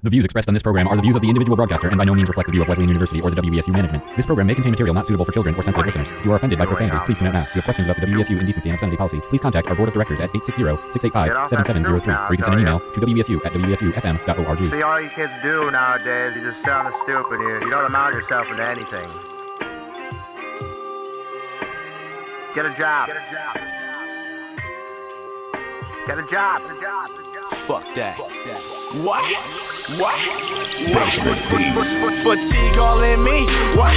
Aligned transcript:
The 0.00 0.10
views 0.10 0.24
expressed 0.24 0.46
on 0.48 0.54
this 0.54 0.62
program 0.62 0.86
are 0.86 0.94
the 0.94 1.02
views 1.02 1.16
of 1.16 1.22
the 1.22 1.28
individual 1.28 1.56
broadcaster 1.56 1.88
and 1.88 1.98
by 1.98 2.04
no 2.04 2.14
means 2.14 2.28
reflect 2.28 2.46
the 2.46 2.52
view 2.52 2.62
of 2.62 2.68
Wesleyan 2.68 2.88
University 2.88 3.20
or 3.20 3.30
the 3.32 3.42
WESU 3.42 3.72
management. 3.72 4.04
This 4.14 4.26
program 4.26 4.46
may 4.46 4.54
contain 4.54 4.70
material 4.70 4.94
not 4.94 5.06
suitable 5.06 5.24
for 5.24 5.32
children 5.32 5.56
or 5.56 5.62
sensitive 5.62 5.86
listeners. 5.86 6.12
If 6.12 6.24
you 6.24 6.30
are 6.30 6.36
offended 6.36 6.56
by 6.56 6.66
profanity, 6.66 6.96
please 7.04 7.18
tune 7.18 7.26
out 7.26 7.32
now. 7.34 7.42
If 7.42 7.48
you 7.48 7.54
have 7.54 7.64
questions 7.64 7.88
about 7.88 8.00
the 8.00 8.06
WESU 8.06 8.38
indecency 8.38 8.68
and 8.68 8.74
obscenity 8.76 8.96
policy, 8.96 9.20
please 9.22 9.40
contact 9.40 9.66
our 9.66 9.74
board 9.74 9.88
of 9.88 9.94
directors 9.94 10.20
at 10.20 10.32
860-685-7703 10.34 12.30
or 12.30 12.32
you 12.32 12.36
can 12.36 12.44
send 12.44 12.54
an 12.54 12.60
email 12.60 12.78
to 12.78 13.00
WESU 13.00 13.44
at 13.44 13.52
WESUFM.org. 13.54 14.58
See, 14.70 14.82
all 14.82 15.00
you 15.00 15.10
kids 15.10 15.32
do 15.42 15.68
nowadays, 15.72 16.32
you 16.36 16.48
just 16.48 16.64
sound 16.64 16.94
stupid. 17.02 17.40
You, 17.40 17.54
you 17.66 17.70
don't 17.70 17.86
amount 17.86 18.14
yourself 18.14 18.46
into 18.48 18.64
anything. 18.64 19.10
Get 22.54 22.66
a 22.66 22.74
job. 22.78 23.08
Get 23.08 23.16
a 23.16 23.26
job. 23.32 23.56
Get 26.06 26.18
a 26.18 26.22
job. 26.30 26.62
Get 26.62 26.70
a 26.70 26.80
job. 26.80 27.50
Fuck 27.50 27.84
that. 27.96 28.77
What? 28.88 29.20
What? 30.00 30.16
Basement 30.94 31.36
beats. 31.52 31.98
Fatigue 32.22 32.78
all 32.78 33.02
in 33.02 33.22
me. 33.22 33.44
What? 33.76 33.92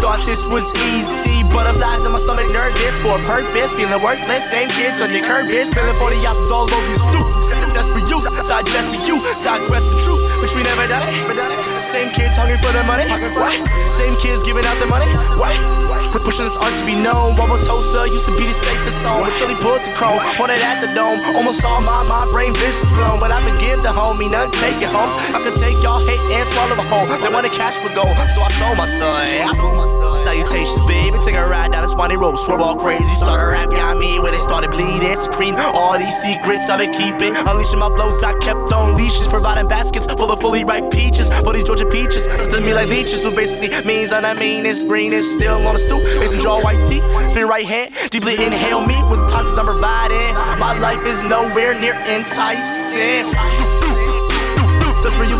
Thought 0.00 0.24
this 0.24 0.46
was 0.46 0.72
easy. 0.88 1.42
Butterflies 1.52 2.06
in 2.06 2.12
my 2.12 2.18
stomach, 2.18 2.50
nervous 2.50 2.96
for 3.02 3.20
a 3.20 3.24
purpose. 3.24 3.74
Feeling 3.74 4.02
worthless. 4.02 4.48
Same 4.48 4.70
kids 4.70 5.02
on 5.02 5.12
your 5.12 5.22
curb, 5.22 5.48
bitch. 5.48 5.66
Spilling 5.66 5.96
40 5.96 6.26
ounces 6.26 6.50
all 6.50 6.64
over 6.64 6.86
your 6.86 6.96
stoop. 6.96 7.45
Desperate 7.76 8.08
youth, 8.08 8.24
digesting 8.48 9.04
you. 9.04 9.20
Digress 9.44 9.84
the 9.92 10.00
truth, 10.00 10.24
but 10.40 10.48
we 10.56 10.64
never 10.64 10.88
it. 10.88 11.82
Same 11.82 12.08
kids 12.08 12.34
hungry 12.34 12.56
for 12.56 12.72
the 12.72 12.82
money. 12.88 13.04
What? 13.36 13.52
Same 13.92 14.16
kids 14.16 14.42
giving 14.42 14.64
out 14.64 14.80
the 14.80 14.86
money. 14.86 15.04
What? 15.36 15.52
We're 16.16 16.24
pushing 16.24 16.46
this 16.48 16.56
art 16.56 16.72
to 16.72 16.84
be 16.88 16.96
known. 16.96 17.36
Wauwatosa 17.36 18.08
used 18.08 18.24
to 18.24 18.32
be 18.32 18.48
the 18.48 18.56
safest 18.56 19.02
song 19.02 19.28
until 19.28 19.48
he 19.52 19.56
pulled 19.60 19.84
the 19.84 19.92
chrome. 19.92 20.16
Pointed 20.40 20.64
at 20.64 20.80
the 20.80 20.88
dome. 20.96 21.20
Almost 21.36 21.60
all 21.68 21.82
my, 21.82 22.00
my 22.08 22.24
brain 22.32 22.54
vision's 22.56 22.88
blown. 22.96 23.20
But 23.20 23.30
I 23.30 23.44
forgive 23.44 23.82
the 23.82 23.92
homie, 23.92 24.30
none 24.30 24.50
take 24.52 24.80
it 24.80 24.88
home. 24.88 25.12
I 25.36 25.44
could 25.44 25.60
take 25.60 25.76
y'all 25.82 26.00
hate 26.00 26.20
and 26.32 26.48
swallow 26.48 26.80
a 26.80 26.86
whole. 26.88 27.04
They 27.04 27.28
wanna 27.28 27.52
cash 27.52 27.76
for 27.76 27.92
gold, 27.92 28.16
so 28.32 28.40
I 28.40 28.48
sold 28.56 28.80
my 28.80 28.86
son. 28.88 30.16
Salutations, 30.16 30.80
baby. 30.88 31.18
Take 31.20 31.36
a 31.36 31.46
ride 31.46 31.72
down 31.72 31.84
the 31.84 31.92
spawny 31.92 32.16
road. 32.16 32.36
Swerve 32.36 32.62
all 32.62 32.76
crazy. 32.76 33.04
Started 33.04 33.44
rap 33.52 33.68
behind 33.68 33.98
me 33.98 34.18
where 34.18 34.32
they 34.32 34.38
started 34.38 34.70
bleeding. 34.70 35.16
Secreting 35.16 35.60
all 35.60 35.98
these 35.98 36.16
secrets 36.16 36.70
I've 36.70 36.80
been 36.80 36.92
keeping. 36.92 37.34
My 37.74 37.88
flows, 37.88 38.22
I 38.22 38.32
kept 38.38 38.72
on 38.72 38.96
leashes. 38.96 39.26
Providing 39.28 39.68
baskets 39.68 40.06
full 40.06 40.30
of 40.30 40.40
fully 40.40 40.64
ripe 40.64 40.90
peaches. 40.90 41.32
For 41.40 41.52
these 41.52 41.64
Georgia 41.64 41.86
peaches. 41.86 42.26
To 42.48 42.60
me 42.60 42.72
like 42.72 42.88
leeches, 42.88 43.22
who 43.22 43.34
basically 43.34 43.68
means 43.84 44.10
that 44.10 44.24
I 44.24 44.34
mean 44.34 44.64
it's 44.64 44.84
green 44.84 45.12
is 45.12 45.30
still 45.32 45.66
on 45.66 45.74
the 45.74 45.78
stoop. 45.78 46.02
Mason 46.20 46.38
draw 46.38 46.62
white 46.62 46.86
teeth. 46.86 47.04
Spin 47.30 47.46
right 47.46 47.66
hand. 47.66 47.92
Deeply 48.10 48.34
inhale 48.44 48.80
me 48.86 49.02
with 49.10 49.28
toxins 49.28 49.58
I'm 49.58 49.66
providing. 49.66 50.34
My 50.58 50.78
life 50.78 51.04
is 51.06 51.22
nowhere 51.24 51.78
near 51.78 51.94
enticing. 51.94 53.65
That's 55.06 55.14
where 55.22 55.30
you 55.30 55.38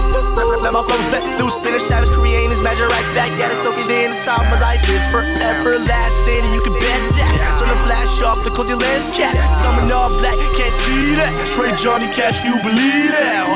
let 0.63 0.71
my 0.71 0.79
flows 0.79 1.11
let 1.11 1.27
loose. 1.43 1.59
Spinning 1.59 1.83
savage, 1.83 2.15
creating 2.15 2.51
this 2.51 2.63
magic 2.63 2.87
right 2.87 3.15
back. 3.19 3.35
Got 3.35 3.51
it 3.51 3.59
soaking 3.59 3.91
in 3.91 4.15
inside 4.15 4.47
my 4.47 4.61
life 4.63 4.79
is 4.87 5.03
forever 5.11 5.75
lasting. 5.83 6.47
And 6.47 6.55
you 6.55 6.63
can 6.63 6.71
bet 6.79 7.03
that. 7.19 7.59
Turn 7.59 7.75
the 7.75 7.79
flash 7.83 8.23
off, 8.23 8.39
the 8.47 8.51
cozy 8.55 8.79
lens 8.79 9.11
cap. 9.11 9.35
Summon 9.59 9.91
all 9.91 10.07
black, 10.23 10.39
can't 10.55 10.71
see 10.71 11.19
that. 11.19 11.35
Straight 11.51 11.75
Johnny 11.83 12.07
Cash, 12.15 12.47
you 12.47 12.55
believe 12.63 13.11
that. 13.11 13.51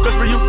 That's 0.00 0.16
where 0.16 0.32
you 0.32 0.40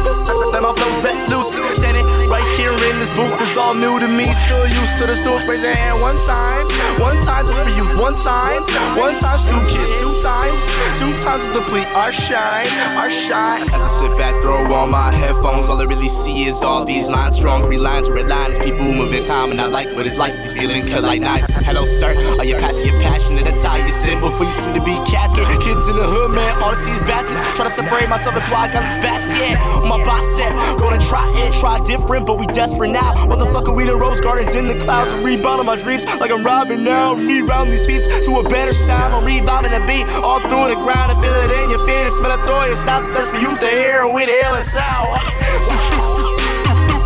let 0.56 0.64
my 0.64 0.72
flows 0.72 1.04
let 1.04 1.28
loose. 1.28 1.52
Standing 1.76 2.08
right 2.32 2.47
in 2.83 3.00
this 3.00 3.09
booth 3.11 3.39
is 3.42 3.58
all 3.58 3.73
new 3.73 4.00
to 4.00 4.08
me. 4.08 4.33
Still 4.33 4.67
used 4.67 4.97
to 5.00 5.08
the 5.08 5.16
stool. 5.16 5.39
Raise 5.47 5.64
your 5.64 5.73
hand 5.73 6.02
one 6.02 6.17
time. 6.25 6.66
One 7.02 7.17
time 7.23 7.45
just 7.47 7.59
for 7.59 7.70
you. 7.70 7.83
One 8.00 8.16
time. 8.16 8.61
One 8.95 9.17
time, 9.17 9.38
two 9.50 9.59
kids. 9.67 9.89
Two 10.00 10.14
times. 10.22 10.61
Two 11.00 11.11
times 11.17 11.44
to 11.48 11.53
deplete 11.53 11.88
our 11.95 12.11
shine. 12.11 12.67
Our 12.98 13.09
shine. 13.09 13.61
As 13.73 13.81
I 13.83 13.88
sit 13.88 14.11
back, 14.17 14.33
throw 14.42 14.72
on 14.73 14.92
my 14.92 15.11
headphones. 15.11 15.70
All 15.70 15.81
I 15.81 15.86
really 15.86 16.09
see 16.09 16.45
is 16.45 16.61
all 16.64 16.86
these 16.86 17.09
lines. 17.09 17.38
Strong 17.38 17.64
green 17.64 17.81
lines, 17.81 18.09
red 18.09 18.28
lines. 18.28 18.58
People 18.59 18.86
moving 18.86 19.20
in 19.20 19.25
time. 19.25 19.52
And 19.52 19.59
I 19.59 19.66
like 19.66 19.88
what 19.95 20.05
it's 20.05 20.17
like. 20.17 20.36
These 20.38 20.53
feelings 20.53 20.88
cut 20.88 21.03
like 21.03 21.22
knives. 21.22 21.50
Hello, 21.66 21.86
sir. 21.86 22.14
Are 22.38 22.45
you 22.45 22.55
passing 22.55 22.88
your 22.88 23.02
passion? 23.02 23.38
Is 23.38 23.44
that 23.44 23.64
how 23.64 23.76
you 23.76 23.89
sit 23.89 24.20
before 24.20 24.45
you 24.45 24.52
soon 24.52 24.73
to 24.76 24.83
be 24.83 24.95
casket? 25.05 25.48
Kids 25.61 25.88
in 25.88 25.95
the 25.95 26.08
hood, 26.08 26.32
man. 26.32 26.61
All 26.61 26.71
I 26.71 26.76
see 26.76 26.92
is 26.92 27.02
baskets. 27.04 27.39
Try 27.55 27.65
to 27.65 27.71
separate 27.71 28.09
myself. 28.09 28.36
That's 28.36 28.49
why 28.52 28.67
I 28.67 28.71
got 28.71 28.83
this 28.83 29.04
basket. 29.04 29.58
My 29.88 29.98
bicep. 30.05 30.54
Gonna 30.80 30.99
try 30.99 31.26
it. 31.42 31.54
Try 31.54 31.80
different, 31.83 32.26
but 32.26 32.38
we 32.38 32.45
desperate 32.48 32.67
now. 32.73 33.14
Motherfucker, 33.26 33.76
we 33.76 33.86
the 33.86 33.95
rose 33.95 34.20
gardens 34.20 34.55
in 34.55 34.67
the 34.67 34.76
clouds. 34.76 35.14
Rebounding 35.14 35.66
my 35.66 35.78
dreams 35.78 36.05
like 36.20 36.32
I'm 36.32 36.44
robbing 36.44 36.83
now. 36.83 37.14
Reround 37.14 37.70
these 37.70 37.86
feet 37.86 38.02
to 38.26 38.39
a 38.39 38.44
better 38.50 38.73
sound. 38.73 39.14
I'm 39.14 39.23
rebounding 39.23 39.72
the 39.72 39.80
beat 39.88 40.08
all 40.23 40.39
through 40.42 40.70
the 40.70 40.76
ground. 40.76 41.11
And 41.11 41.22
feel 41.22 41.33
it 41.33 41.52
in 41.64 41.70
your 41.70 41.86
feet 41.86 42.06
and 42.08 42.14
smell 42.14 42.32
it 42.32 42.45
through 42.45 42.67
your 42.67 42.76
snap. 42.76 43.11
That's 43.14 43.32
for 43.32 43.38
you 43.38 43.58
to 43.58 43.67
hear. 43.67 44.06
And 44.06 44.14
we 44.14 44.26
the 44.26 44.33
hell 44.42 44.56
and 44.56 44.66
sound. 44.66 45.08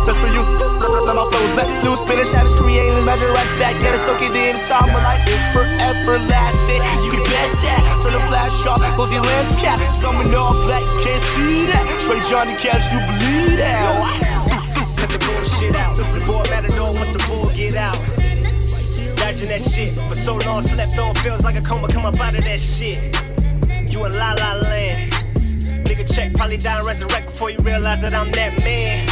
That's 0.06 0.18
for 0.18 0.26
you. 0.28 0.42
Let 1.06 1.16
my 1.16 1.24
flows 1.30 1.52
let 1.54 1.84
loose. 1.84 2.00
Spinning 2.00 2.24
savage, 2.24 2.54
creating 2.54 2.94
this 2.94 3.04
magic 3.04 3.28
right 3.28 3.58
back. 3.58 3.80
Get 3.80 3.94
it 3.94 4.00
soaking 4.00 4.34
in 4.34 4.56
inside 4.56 4.86
my 4.86 5.02
life 5.02 5.26
is 5.28 5.48
forever 5.54 6.18
lasting. 6.18 6.82
You 7.04 7.10
can 7.12 7.22
bet 7.24 7.50
that. 7.62 8.00
Turn 8.02 8.12
the 8.12 8.20
flash 8.26 8.66
off, 8.66 8.82
close 8.94 9.12
your 9.12 9.22
lens 9.22 9.54
cap. 9.60 9.78
Someone 9.94 10.34
all 10.34 10.54
black, 10.66 10.82
can't 11.02 11.20
see 11.20 11.66
that. 11.66 12.00
Straight 12.00 12.24
Johnny 12.24 12.54
Cash, 12.56 12.90
you 12.90 12.98
believe 12.98 13.58
that. 13.58 14.31
Bullshit 15.62 15.80
out. 15.80 15.96
Boy 16.26 16.42
Matador 16.50 16.92
wants 16.94 17.10
the 17.10 17.22
bull 17.28 17.50
get 17.54 17.76
out. 17.76 17.96
Dodging 19.16 19.48
that 19.48 19.62
shit. 19.62 19.92
For 20.08 20.14
so 20.14 20.34
long, 20.46 20.62
slept 20.62 20.98
on. 20.98 21.14
Feels 21.22 21.44
like 21.44 21.56
a 21.56 21.60
coma. 21.60 21.88
Come 21.88 22.04
up 22.04 22.18
out 22.20 22.36
of 22.36 22.44
that 22.44 22.58
shit. 22.60 22.98
You 23.90 24.04
in 24.06 24.12
la 24.12 24.32
la 24.32 24.54
land. 24.54 25.12
Nigga 25.86 26.12
check, 26.12 26.34
probably 26.34 26.56
die 26.56 26.78
and 26.78 26.86
resurrect 26.86 27.26
before 27.28 27.50
you 27.50 27.58
realize 27.62 28.00
that 28.00 28.14
I'm 28.14 28.30
that 28.32 28.64
man. 28.64 29.06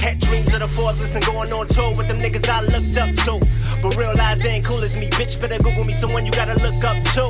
Had 0.00 0.18
dreams 0.20 0.52
of 0.54 0.60
the 0.60 0.68
Forbes 0.68 1.14
and 1.14 1.24
going 1.24 1.52
on 1.52 1.66
tour 1.68 1.92
with 1.96 2.08
them 2.08 2.18
niggas 2.18 2.48
I 2.48 2.60
looked 2.62 2.96
up 2.98 3.14
to. 3.26 3.38
But 3.82 3.96
realize 3.96 4.42
they 4.42 4.50
ain't 4.50 4.64
cool 4.64 4.82
as 4.82 4.98
me. 4.98 5.08
Bitch, 5.10 5.40
better 5.40 5.62
Google 5.62 5.84
me 5.84 5.92
someone 5.92 6.24
you 6.24 6.32
gotta 6.32 6.54
look 6.54 6.82
up 6.82 6.98
to. 7.14 7.26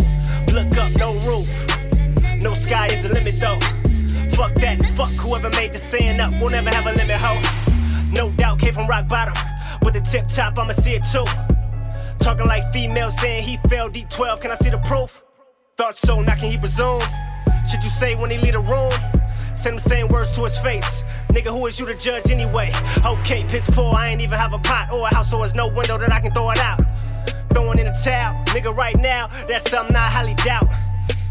Look 0.55 0.73
up, 0.79 0.91
no 0.97 1.13
roof. 1.29 1.49
No 2.41 2.55
sky 2.55 2.87
is 2.87 3.05
a 3.05 3.09
limit 3.09 3.35
though. 3.41 3.59
Fuck 4.37 4.55
that, 4.63 4.81
fuck 4.95 5.13
whoever 5.21 5.51
made 5.57 5.73
the 5.73 5.79
saying 5.79 6.21
up. 6.21 6.33
We'll 6.41 6.51
never 6.51 6.71
have 6.71 6.87
a 6.87 6.93
limit, 6.93 7.19
ho. 7.19 7.78
No 8.13 8.31
doubt, 8.31 8.59
came 8.59 8.75
from 8.75 8.87
rock 8.87 9.09
bottom. 9.09 9.35
With 9.83 9.95
the 9.95 10.01
tip 10.01 10.29
top, 10.29 10.59
I'ma 10.59 10.73
see 10.73 10.93
it 10.95 11.05
too. 11.05 11.25
Talking 12.19 12.47
like 12.47 12.73
female 12.73 13.11
saying 13.11 13.45
he 13.45 13.57
fell 13.69 13.89
deep 13.89 14.09
12. 14.09 14.41
Can 14.41 14.51
I 14.51 14.55
see 14.55 14.71
the 14.71 14.79
proof? 14.79 15.23
Thought 15.77 15.97
so, 15.97 16.21
now 16.21 16.35
can 16.35 16.51
he 16.51 16.59
presume? 16.59 17.03
Should 17.71 17.85
you 17.85 17.91
say 17.91 18.15
when 18.15 18.31
he 18.31 18.39
leave 18.39 18.55
the 18.55 18.61
room? 18.61 18.93
Send 19.55 19.79
the 19.79 19.83
same 19.83 20.09
words 20.09 20.33
to 20.33 20.45
his 20.45 20.59
face. 20.59 21.05
Nigga, 21.29 21.47
who 21.47 21.67
is 21.67 21.79
you 21.79 21.87
to 21.87 21.95
judge 21.95 22.31
anyway? 22.31 22.73
Okay, 23.05 23.45
piss 23.49 23.69
poor, 23.71 23.95
I 23.95 24.09
ain't 24.09 24.21
even 24.21 24.39
have 24.39 24.53
a 24.53 24.59
pot 24.59 24.91
or 24.93 25.07
a 25.07 25.15
house, 25.15 25.31
so 25.31 25.39
there's 25.39 25.55
no 25.55 25.69
window 25.69 25.99
that 25.99 26.13
I 26.13 26.21
can 26.21 26.33
throw 26.33 26.51
it 26.51 26.59
out. 26.59 26.81
Throwing 27.53 27.79
in 27.79 27.87
the 27.87 28.01
towel, 28.05 28.43
nigga, 28.47 28.75
right 28.75 28.97
now, 28.97 29.29
that's 29.47 29.71
something 29.71 29.95
I 29.95 30.09
highly 30.09 30.35
doubt. 30.35 30.69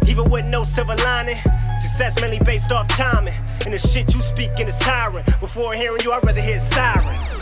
Even 0.08 0.30
with 0.30 0.46
no 0.46 0.64
silver 0.64 0.96
lining, 0.96 1.38
success 1.80 2.20
mainly 2.22 2.40
based 2.40 2.72
off 2.72 2.88
timing. 2.88 3.34
And 3.66 3.74
the 3.74 3.80
shit 3.80 4.14
you 4.14 4.22
speaking 4.22 4.68
is 4.68 4.78
tiring. 4.78 5.26
Before 5.40 5.74
hearing 5.74 6.02
you, 6.04 6.12
I'd 6.12 6.24
rather 6.24 6.42
hear 6.42 6.60
sirens. 6.60 7.38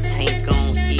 My 0.00 0.08
tank 0.08 0.48
on 0.48 0.78
E. 0.88 0.98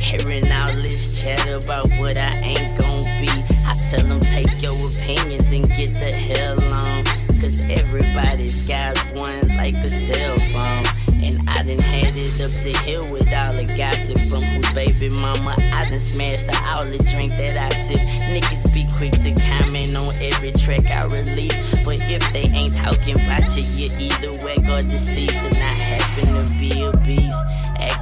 Hearing 0.00 0.50
all 0.50 0.72
this 0.82 1.22
chatter 1.22 1.56
about 1.56 1.88
what 1.98 2.16
I 2.16 2.30
ain't 2.40 2.76
gon' 2.78 3.04
be. 3.20 3.30
I 3.64 3.74
tell 3.90 4.06
them 4.06 4.20
take 4.20 4.62
your 4.62 4.72
opinions 4.72 5.52
and 5.52 5.68
get 5.68 5.90
the 5.90 6.10
hell 6.10 6.58
on. 6.74 7.04
Cause 7.40 7.58
everybody's 7.58 8.68
got 8.68 8.96
one 9.14 9.46
like 9.56 9.74
a 9.74 9.90
cell 9.90 10.36
phone. 10.52 10.84
And 11.22 11.36
I 11.48 11.62
done 11.62 11.78
had 11.78 12.14
it 12.16 12.40
up 12.40 12.50
to 12.50 12.72
here 12.84 13.04
with 13.04 13.28
all 13.32 13.52
the 13.54 13.64
gossip 13.76 14.18
from 14.18 14.42
whose 14.42 14.72
baby 14.74 15.10
mama 15.10 15.54
I 15.72 15.88
done 15.88 15.98
smashed 15.98 16.46
the 16.46 16.60
the 16.90 16.98
drink 17.10 17.36
that 17.36 17.56
I 17.56 17.68
sip. 17.70 18.00
Niggas 18.32 18.72
be 18.72 18.86
quick 18.96 19.12
to 19.12 19.30
comment 19.52 19.94
on 19.96 20.12
every 20.20 20.52
track 20.52 20.90
I 20.90 21.06
release. 21.06 21.84
But 21.84 22.00
if 22.08 22.24
they 22.32 22.48
ain't 22.56 22.74
talking 22.74 23.20
about 23.20 23.44
you, 23.56 23.64
you 23.76 23.88
either 24.08 24.32
wet 24.42 24.68
or 24.68 24.80
deceased. 24.88 25.40
And 25.40 25.54
I 25.54 25.74
happen 25.76 26.44
to 26.44 26.54
be 26.54 26.82
a 26.82 26.96
beast. 26.98 27.40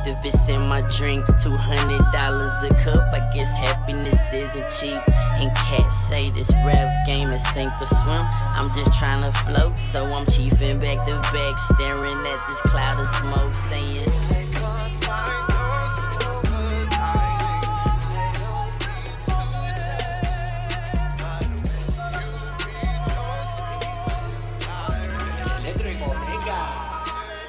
Actavis 0.09 0.49
in 0.49 0.63
my 0.63 0.81
drink, 0.83 1.27
$200 1.27 2.71
a 2.71 2.75
cup. 2.83 3.13
I 3.13 3.31
guess 3.33 3.55
happiness 3.57 4.33
isn't 4.33 4.69
cheap. 4.69 5.03
And 5.09 5.55
cats 5.55 5.97
say 6.09 6.31
this 6.31 6.51
rap 6.65 7.07
game 7.07 7.31
is 7.31 7.47
sink 7.49 7.73
or 7.81 7.87
swim. 7.87 8.25
I'm 8.57 8.71
just 8.71 8.99
trying 8.99 9.23
to 9.23 9.39
float, 9.41 9.79
so 9.79 10.05
I'm 10.07 10.25
chiefing 10.27 10.81
back 10.81 11.05
to 11.07 11.19
back, 11.33 11.59
staring 11.59 12.27
at 12.27 12.47
this 12.49 12.61
cloud 12.63 13.01
of 13.01 13.09
smoke, 13.09 13.55
saying. 13.55 14.09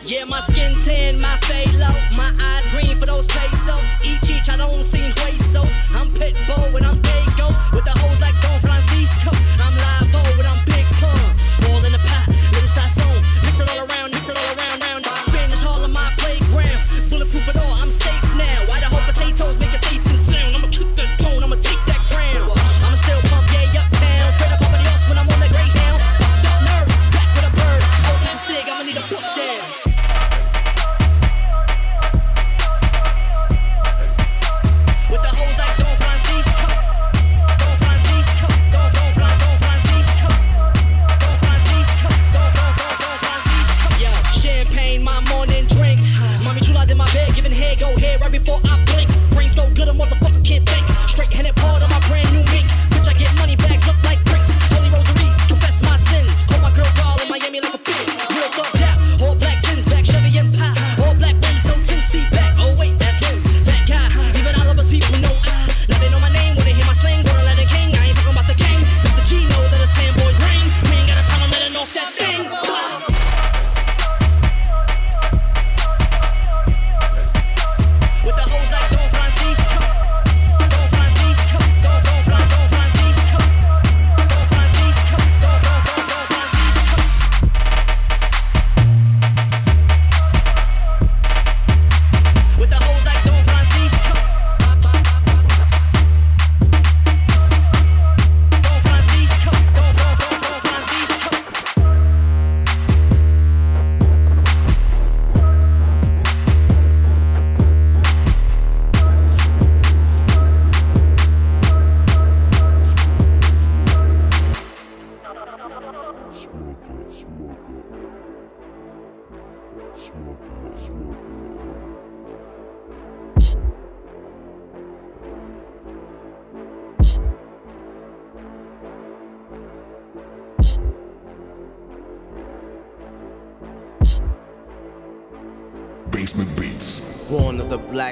Yeah, 0.01 0.23
my 0.23 0.39
skin 0.39 0.73
tan, 0.79 1.19
my 1.19 1.35
fade 1.43 1.73
low. 1.75 1.91
My 2.15 2.31
eyes 2.39 2.67
green 2.71 2.95
for 2.95 3.05
those 3.05 3.27
pesos. 3.27 3.83
Each 4.03 4.29
each, 4.29 4.49
I 4.49 4.55
don't 4.55 4.83
see 4.83 5.11
huesos. 5.11 5.69
I'm 5.93 6.07
Pitbull 6.15 6.75
and 6.75 6.85
I'm 6.85 6.97
Dago. 6.97 7.51
With 7.73 7.83
the 7.83 7.91
hoes 7.99 8.19
like 8.21 8.35
Don 8.41 8.59
Francisco. 8.61 9.31
I'm 9.59 9.75
live 9.75 10.37
when 10.37 10.47
I'm 10.47 10.63
big 10.65 10.85
pun. 11.03 11.19
All 11.69 11.83
in 11.83 11.91
the 11.91 11.99
pot, 11.99 12.27
little 12.53 12.69
sazon. 12.69 13.21
Mix 13.43 13.59
it 13.59 13.69
all 13.69 13.79
around, 13.79 13.88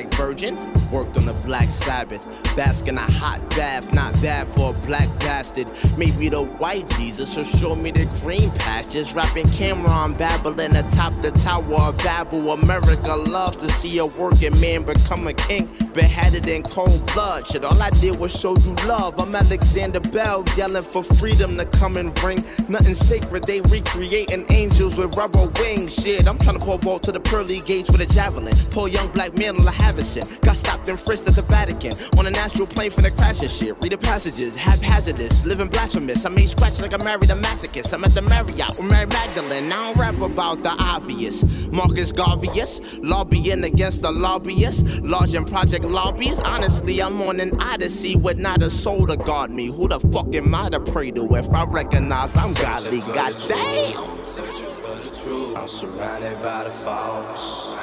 Virgin, 0.05 0.55
worked 0.91 1.17
on 1.17 1.25
the 1.25 1.33
black 1.45 1.71
Sabbath. 1.71 2.43
Bask 2.55 2.87
in 2.87 2.97
a 2.97 3.01
hot 3.01 3.41
bath, 3.51 3.93
not 3.93 4.13
bad 4.21 4.47
for 4.47 4.75
a 4.75 4.79
black 4.85 5.07
bastard. 5.19 5.67
Maybe 5.97 6.29
the 6.29 6.43
white 6.43 6.87
Jesus 6.91 7.35
will 7.35 7.43
show 7.43 7.75
me 7.75 7.91
the 7.91 8.05
green 8.21 8.51
pastures. 8.51 9.13
Rapping 9.13 9.49
Cameron, 9.49 10.13
babbling 10.13 10.75
atop 10.75 11.13
the 11.21 11.31
Tower 11.31 11.89
of 11.89 11.97
Babel. 11.97 12.51
America 12.51 13.15
loves 13.15 13.57
to 13.57 13.65
see 13.71 13.97
a 13.97 14.05
working 14.05 14.59
man 14.59 14.83
become 14.83 15.27
a 15.27 15.33
king. 15.33 15.67
Beheaded 15.97 16.47
in 16.47 16.61
cold 16.61 17.03
blood. 17.07 17.47
Shit, 17.47 17.63
all 17.63 17.81
I 17.81 17.89
did 17.89 18.19
was 18.19 18.31
show 18.31 18.55
you 18.55 18.75
love. 18.85 19.19
I'm 19.19 19.33
Alexander 19.33 19.99
Bell, 19.99 20.45
yelling 20.55 20.83
for 20.83 21.01
freedom 21.01 21.57
to 21.57 21.65
come 21.65 21.97
and 21.97 22.13
ring. 22.21 22.43
Nothing 22.69 22.93
sacred, 22.93 23.45
they 23.45 23.61
recreating 23.61 24.45
angels 24.51 24.99
with 24.99 25.17
rubber 25.17 25.47
wings. 25.59 25.95
Shit, 25.95 26.27
I'm 26.27 26.37
trying 26.37 26.59
to 26.59 26.63
pull 26.63 26.77
vault 26.77 27.01
to 27.05 27.11
the 27.11 27.19
pearly 27.19 27.61
gates 27.61 27.89
with 27.89 28.01
a 28.01 28.05
javelin. 28.13 28.55
Pull 28.69 28.89
young 28.89 29.11
black 29.11 29.35
man 29.35 29.55
on 29.55 29.67
a 29.67 29.71
Havison. 29.71 30.39
Got 30.41 30.57
stopped 30.57 30.87
and 30.87 30.99
frisked 30.99 31.27
at 31.29 31.35
the 31.35 31.41
Vatican. 31.41 31.95
On 32.19 32.27
an 32.27 32.35
astral 32.35 32.67
plane 32.67 32.91
for 32.91 33.01
the 33.01 33.09
crash 33.09 33.41
and 33.41 33.49
shit. 33.49 33.75
Read 33.81 33.91
the 33.91 33.97
passages, 33.97 34.55
haphazardous, 34.55 35.47
living 35.47 35.67
blasphemous. 35.67 36.27
I 36.27 36.29
made 36.29 36.47
scratch 36.47 36.79
like 36.79 36.93
I 36.93 37.03
married 37.03 37.31
a 37.31 37.35
masochist. 37.35 37.91
I'm 37.95 38.03
at 38.03 38.13
the 38.13 38.21
Marriott 38.21 38.77
with 38.77 38.85
Mary 38.85 39.07
Magdalene. 39.07 39.67
Now 39.67 39.89
I 39.89 39.93
don't 39.93 39.99
rap 39.99 40.21
about 40.21 40.61
the 40.61 40.75
obvious. 40.77 41.43
Marcus 41.71 42.11
Garvius, 42.11 42.81
lobbying 43.01 43.63
against 43.63 44.03
the 44.03 44.11
lobbyists. 44.11 44.99
Large 44.99 45.33
and 45.33 45.47
project 45.47 45.85
lobbies. 45.87 46.39
Honestly, 46.39 47.01
I'm 47.01 47.21
on 47.21 47.39
an 47.39 47.51
odyssey 47.61 48.15
with 48.15 48.37
not 48.37 48.61
a 48.61 48.69
soul 48.69 49.05
to 49.07 49.17
guard 49.17 49.51
me. 49.51 49.67
Who 49.67 49.87
the 49.87 49.99
fuck 49.99 50.33
am 50.35 50.53
I 50.53 50.69
to 50.69 50.79
pray 50.79 51.11
to 51.11 51.35
if 51.35 51.49
I 51.49 51.63
recognize 51.65 52.35
I'm 52.35 52.53
godly? 52.53 52.99
Goddamn! 52.99 54.25
Searching 54.25 54.65
for 54.65 54.95
the 54.95 55.21
truth. 55.23 55.57
I'm 55.57 55.67
surrounded 55.67 56.41
by 56.41 56.63
the 56.63 56.69
false. 56.69 57.75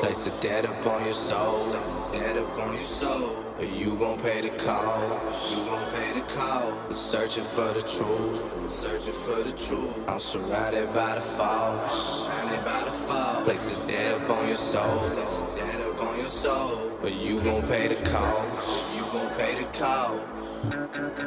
Place 0.00 0.26
a 0.26 0.42
debt 0.42 0.64
upon 0.66 1.04
your 1.04 1.14
soul. 1.14 1.64
Place 1.70 1.96
a 1.96 2.12
debt 2.12 2.36
upon 2.36 2.74
your 2.74 2.82
soul. 2.82 3.34
Or 3.58 3.64
you 3.64 3.96
gon' 3.96 4.20
pay 4.20 4.42
the 4.42 4.50
cost. 4.50 5.58
You 5.58 5.64
gon' 5.64 5.90
pay 5.92 6.12
the 6.12 6.20
cost. 6.20 7.10
Searching 7.10 7.44
for 7.44 7.72
the 7.72 7.80
truth. 7.80 8.70
Searching 8.70 9.12
for 9.12 9.42
the 9.42 9.52
truth. 9.52 10.08
I'm 10.08 10.20
surrounded 10.20 10.92
by 10.92 11.14
the 11.14 11.20
false. 11.22 12.24
Surrounded 12.24 12.64
by 12.64 12.84
the 12.84 12.90
false. 12.90 13.44
Place 13.44 13.72
a 13.72 13.86
debt 13.86 14.22
upon 14.22 14.46
your 14.46 14.56
soul. 14.56 14.98
Place 15.10 15.40
a 15.40 15.56
debt 15.56 15.80
upon 15.94 16.18
your 16.18 16.28
soul. 16.28 16.90
Or 17.02 17.08
you 17.08 17.40
gon' 17.40 17.62
pay 17.62 17.88
the 17.88 18.08
cost. 18.08 18.96
You 18.96 19.02
gon' 19.12 19.30
pay 19.36 19.54
the 19.62 19.78
cost. 19.78 20.22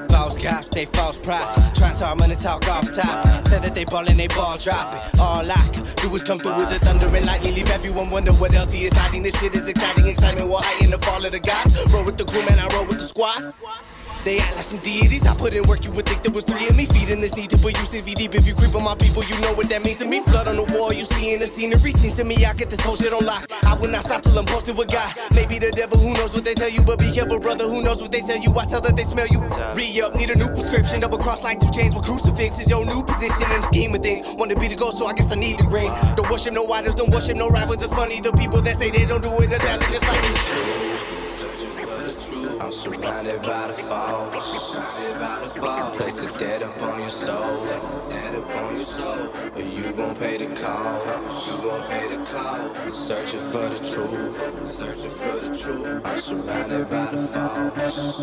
False 0.10 0.38
cops, 0.38 0.70
they 0.70 0.86
false 0.86 1.24
prophets. 1.24 1.78
Trying 1.78 1.94
to 1.94 2.00
talk 2.00 2.18
money, 2.18 2.36
talk 2.36 2.68
off 2.68 2.94
top. 2.94 3.46
Said 3.46 3.62
that 3.64 3.76
they 3.76 3.86
ballin', 3.86 4.18
they 4.18 4.28
ball 4.28 4.58
dropping. 4.58 5.02
All 5.20 5.50
I 5.50 5.70
can 5.72 5.84
do 6.02 6.14
is 6.16 6.24
come 6.24 6.40
through 6.40 6.58
with 6.58 6.70
the 6.70 6.80
thunder 6.80 7.08
and 7.16 7.26
lightning. 7.26 7.54
Leave 7.56 7.70
everyone 7.70 8.10
wonder 8.10 8.34
what 8.34 8.54
else 8.54 8.74
he 8.74 8.86
is 8.86 8.94
hiding. 8.94 9.24
This 9.24 9.40
shit 9.40 9.54
is 9.56 9.68
exciting. 9.68 10.08
Excitement 10.08 10.50
will 10.50 10.58
heighten 10.58 10.92
the 10.92 10.98
fall 10.98 11.24
of 11.24 11.32
the 11.32 11.40
gods. 11.40 11.78
Roll 11.94 12.06
with 12.06 12.18
the 12.18 12.26
crew, 12.26 12.44
man, 12.46 12.60
I 12.60 12.68
roll 12.76 12.86
with 12.86 12.98
the 12.98 13.06
squad. 13.06 13.54
They 14.28 14.40
act 14.40 14.58
like 14.58 14.66
some 14.66 14.80
deities. 14.80 15.26
I 15.26 15.34
put 15.34 15.54
in 15.54 15.64
work, 15.64 15.86
you 15.86 15.92
would 15.92 16.06
think 16.06 16.22
there 16.22 16.34
was 16.34 16.44
three 16.44 16.68
of 16.68 16.76
me. 16.76 16.84
Feeding 16.84 17.22
this 17.22 17.34
need 17.38 17.50
to 17.50 17.58
put 17.58 17.72
you 17.80 17.86
CV 17.88 18.14
deep. 18.14 18.36
If 18.36 18.46
you 18.46 18.54
creep 18.56 18.76
on 18.76 18.84
my 18.84 18.94
people, 18.94 19.24
you 19.24 19.40
know 19.40 19.54
what 19.54 19.70
that 19.70 19.82
means 19.82 20.00
to 20.04 20.06
me. 20.06 20.20
Blood 20.20 20.50
on 20.50 20.58
the 20.58 20.66
wall, 20.76 20.92
you 20.92 21.06
see 21.06 21.32
in 21.32 21.40
the 21.40 21.48
scenery. 21.48 21.92
Seems 21.92 22.16
to 22.16 22.26
me 22.26 22.44
I 22.44 22.52
get 22.52 22.70
this 22.70 22.82
whole 22.82 22.98
shit 22.98 23.14
on 23.14 23.24
lock. 23.24 23.48
I 23.64 23.76
will 23.76 23.88
not 23.88 24.04
stop 24.04 24.24
till 24.24 24.38
I'm 24.38 24.46
posted 24.46 24.78
with 24.78 24.92
God. 24.92 25.16
Maybe 25.32 25.60
the 25.60 25.72
devil, 25.72 25.98
who 25.98 26.12
knows 26.12 26.34
what 26.34 26.44
they 26.44 26.56
tell 26.56 26.70
you. 26.70 26.84
But 26.84 27.00
be 27.00 27.10
careful, 27.10 27.40
brother, 27.40 27.70
who 27.70 27.82
knows 27.82 28.02
what 28.02 28.12
they 28.12 28.20
tell 28.20 28.36
you. 28.36 28.52
I 28.60 28.66
tell 28.66 28.82
that 28.82 28.98
they 28.98 29.06
smell 29.06 29.28
you. 29.32 29.40
Re 29.72 30.02
up, 30.02 30.14
need 30.14 30.30
a 30.30 30.36
new 30.36 30.50
prescription. 30.52 31.00
Double 31.00 31.20
cross 31.20 31.46
like 31.46 31.62
two 31.62 31.72
chains 31.72 31.96
with 31.96 32.04
crucifixes. 32.04 32.70
Your 32.70 32.86
new 32.86 33.04
position 33.04 33.50
in 33.50 33.62
the 33.62 33.68
scheme 33.72 33.96
of 33.96 34.04
things. 34.04 34.28
Want 34.36 34.52
to 34.52 34.60
be 34.60 34.68
the 34.68 34.76
ghost, 34.76 34.98
so 34.98 35.08
I 35.08 35.14
guess 35.14 35.32
I 35.32 35.36
need 35.36 35.58
the 35.58 35.64
grain. 35.64 35.90
Don't 36.18 36.30
worship 36.30 36.52
no 36.52 36.68
idols, 36.68 36.96
don't 36.96 37.12
worship 37.12 37.38
no 37.38 37.48
rivals. 37.48 37.82
It's 37.82 37.96
funny, 37.96 38.20
the 38.20 38.34
people 38.34 38.60
that 38.60 38.76
say 38.76 38.92
they 38.92 39.06
don't 39.06 39.24
do 39.24 39.32
it, 39.40 39.50
that's 39.50 39.64
just 39.64 40.04
like 40.04 40.20
me. 40.20 40.87
I'm 42.60 42.72
surrounded 42.72 43.42
by 43.44 43.68
the 43.68 43.74
false. 43.74 44.76
Place 45.96 46.24
a 46.24 46.40
debt 46.40 46.64
upon 46.64 47.00
your 47.02 47.10
soul. 47.10 47.66
Debt 48.10 48.36
upon 48.36 48.76
your 48.76 48.84
soul. 48.84 49.30
Or 49.56 49.62
you 49.62 49.92
gon' 49.94 50.16
pay 50.16 50.38
the 50.38 50.48
cost. 50.56 51.48
You 51.48 51.70
gon' 51.70 51.84
pay 51.88 52.16
the 52.16 52.26
cost. 52.26 53.08
Searching 53.08 53.40
for 53.40 53.70
the 53.70 53.78
truth. 53.78 54.70
Searching 54.70 55.10
for 55.10 55.40
the 55.40 55.56
truth. 55.56 56.02
I'm 56.06 56.18
surrounded 56.18 56.90
by 56.90 57.06
the 57.12 57.28
false. 57.28 58.22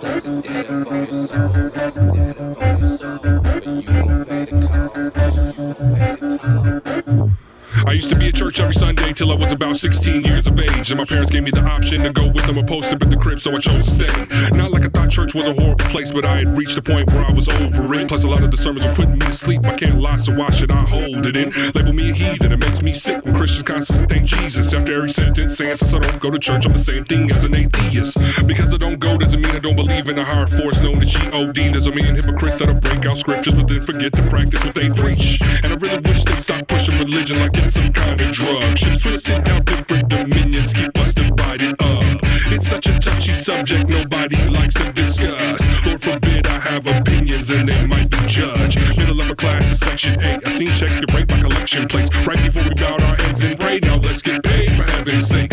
Place 0.00 0.26
a 0.26 0.42
debt 0.42 0.66
upon 0.66 0.96
your 0.96 1.12
soul. 1.12 1.70
Place 1.70 1.96
a 1.96 2.12
debt 2.12 2.40
upon 2.40 2.78
your 2.78 2.88
soul. 2.88 3.18
Cost. 3.18 3.66
You 3.66 3.82
gon' 3.82 4.24
pay 4.24 4.44
the 4.44 4.66
cost. 4.68 5.95
I 7.96 7.98
used 7.98 8.10
to 8.10 8.18
be 8.18 8.28
at 8.28 8.34
church 8.34 8.60
every 8.60 8.74
Sunday 8.74 9.14
till 9.14 9.32
I 9.32 9.36
was 9.36 9.52
about 9.52 9.74
16 9.74 10.22
years 10.22 10.46
of 10.46 10.60
age, 10.60 10.90
and 10.90 10.98
my 10.98 11.06
parents 11.06 11.32
gave 11.32 11.42
me 11.42 11.50
the 11.50 11.64
option 11.64 12.02
to 12.02 12.12
go 12.12 12.28
with 12.28 12.44
them 12.44 12.58
or 12.58 12.62
post 12.62 12.92
up 12.92 13.00
at 13.00 13.08
the 13.08 13.16
crib, 13.16 13.40
so 13.40 13.56
I 13.56 13.58
chose 13.58 13.86
to 13.86 14.04
stay. 14.04 14.54
Not 14.54 14.70
like 14.70 14.84
church 15.10 15.34
was 15.34 15.46
a 15.46 15.54
horrible 15.54 15.84
place, 15.86 16.10
but 16.12 16.24
I 16.24 16.38
had 16.38 16.56
reached 16.56 16.76
a 16.78 16.82
point 16.82 17.10
where 17.10 17.24
I 17.24 17.32
was 17.32 17.48
over 17.48 17.94
it. 17.94 18.08
Plus, 18.08 18.24
a 18.24 18.28
lot 18.28 18.42
of 18.42 18.50
the 18.50 18.56
sermons 18.56 18.86
were 18.86 18.94
putting 18.94 19.14
me 19.14 19.26
to 19.26 19.32
sleep. 19.32 19.64
I 19.64 19.74
can't 19.76 20.00
lie, 20.00 20.16
so 20.16 20.34
why 20.34 20.50
should 20.50 20.70
I 20.70 20.82
hold 20.82 21.26
it 21.26 21.36
in? 21.36 21.50
Label 21.74 21.92
me 21.92 22.10
a 22.10 22.14
heathen, 22.14 22.52
it 22.52 22.58
makes 22.58 22.82
me 22.82 22.92
sick 22.92 23.24
when 23.24 23.34
Christians 23.34 23.62
constantly 23.62 24.06
thank 24.06 24.26
Jesus 24.26 24.72
after 24.72 24.96
every 24.96 25.10
sentence. 25.10 25.56
Saying 25.56 25.76
since 25.76 25.94
I 25.94 25.98
don't 25.98 26.20
go 26.20 26.30
to 26.30 26.38
church, 26.38 26.66
I'm 26.66 26.72
the 26.72 26.78
same 26.78 27.04
thing 27.04 27.30
as 27.30 27.44
an 27.44 27.54
atheist. 27.54 28.18
Because 28.46 28.74
I 28.74 28.76
don't 28.78 28.98
go 28.98 29.18
doesn't 29.18 29.40
mean 29.40 29.54
I 29.54 29.60
don't 29.60 29.76
believe 29.76 30.08
in 30.08 30.18
a 30.18 30.24
higher 30.24 30.46
force 30.46 30.80
known 30.82 31.00
as 31.02 31.16
God. 31.16 31.54
There's 31.54 31.86
a 31.86 31.92
million 31.92 32.16
hypocrites 32.16 32.58
that'll 32.58 32.80
break 32.80 33.04
out 33.06 33.18
scriptures, 33.18 33.54
but 33.54 33.68
then 33.68 33.80
forget 33.80 34.12
to 34.14 34.22
practice 34.22 34.64
what 34.64 34.74
they 34.74 34.88
preach. 34.88 35.40
And 35.62 35.72
I 35.72 35.76
really 35.76 36.00
wish 36.00 36.24
they'd 36.24 36.40
stop 36.40 36.66
pushing 36.68 36.98
religion 36.98 37.38
like 37.38 37.56
it's 37.56 37.74
some 37.74 37.92
kind 37.92 38.20
of 38.20 38.32
drug. 38.32 38.78
Should've 38.78 39.02
twisted 39.02 39.48
out 39.48 39.64
different 39.64 40.08
dominions, 40.08 40.72
keep 40.72 40.96
us 40.98 41.12
divided 41.12 41.80
up. 41.82 42.05
It's 42.56 42.68
such 42.68 42.86
a 42.86 42.98
touchy 42.98 43.34
subject 43.34 43.86
nobody 43.86 44.42
likes 44.48 44.72
to 44.76 44.90
discuss. 44.90 45.60
Lord 45.84 46.00
forbid 46.00 46.46
I 46.46 46.58
have 46.58 46.86
opinions 46.86 47.50
and 47.50 47.68
they 47.68 47.86
might 47.86 48.10
be 48.10 48.16
judged. 48.26 48.78
Middle 48.96 49.20
upper 49.20 49.34
class 49.34 49.68
to 49.68 49.74
section 49.74 50.18
8. 50.18 50.40
I 50.42 50.48
seen 50.48 50.72
checks 50.72 50.98
get 50.98 51.12
break 51.12 51.26
by 51.28 51.38
collection 51.38 51.86
plates. 51.86 52.08
Right 52.26 52.42
before 52.42 52.64
we 52.64 52.74
bowed 52.76 53.02
our 53.02 53.16
heads 53.16 53.42
and 53.42 53.60
prayed, 53.60 53.84
now 53.84 53.98
let's 53.98 54.22
get 54.22 54.42
paid 54.42 54.74
for 54.74 54.84
heaven's 54.84 55.26
sake. 55.26 55.52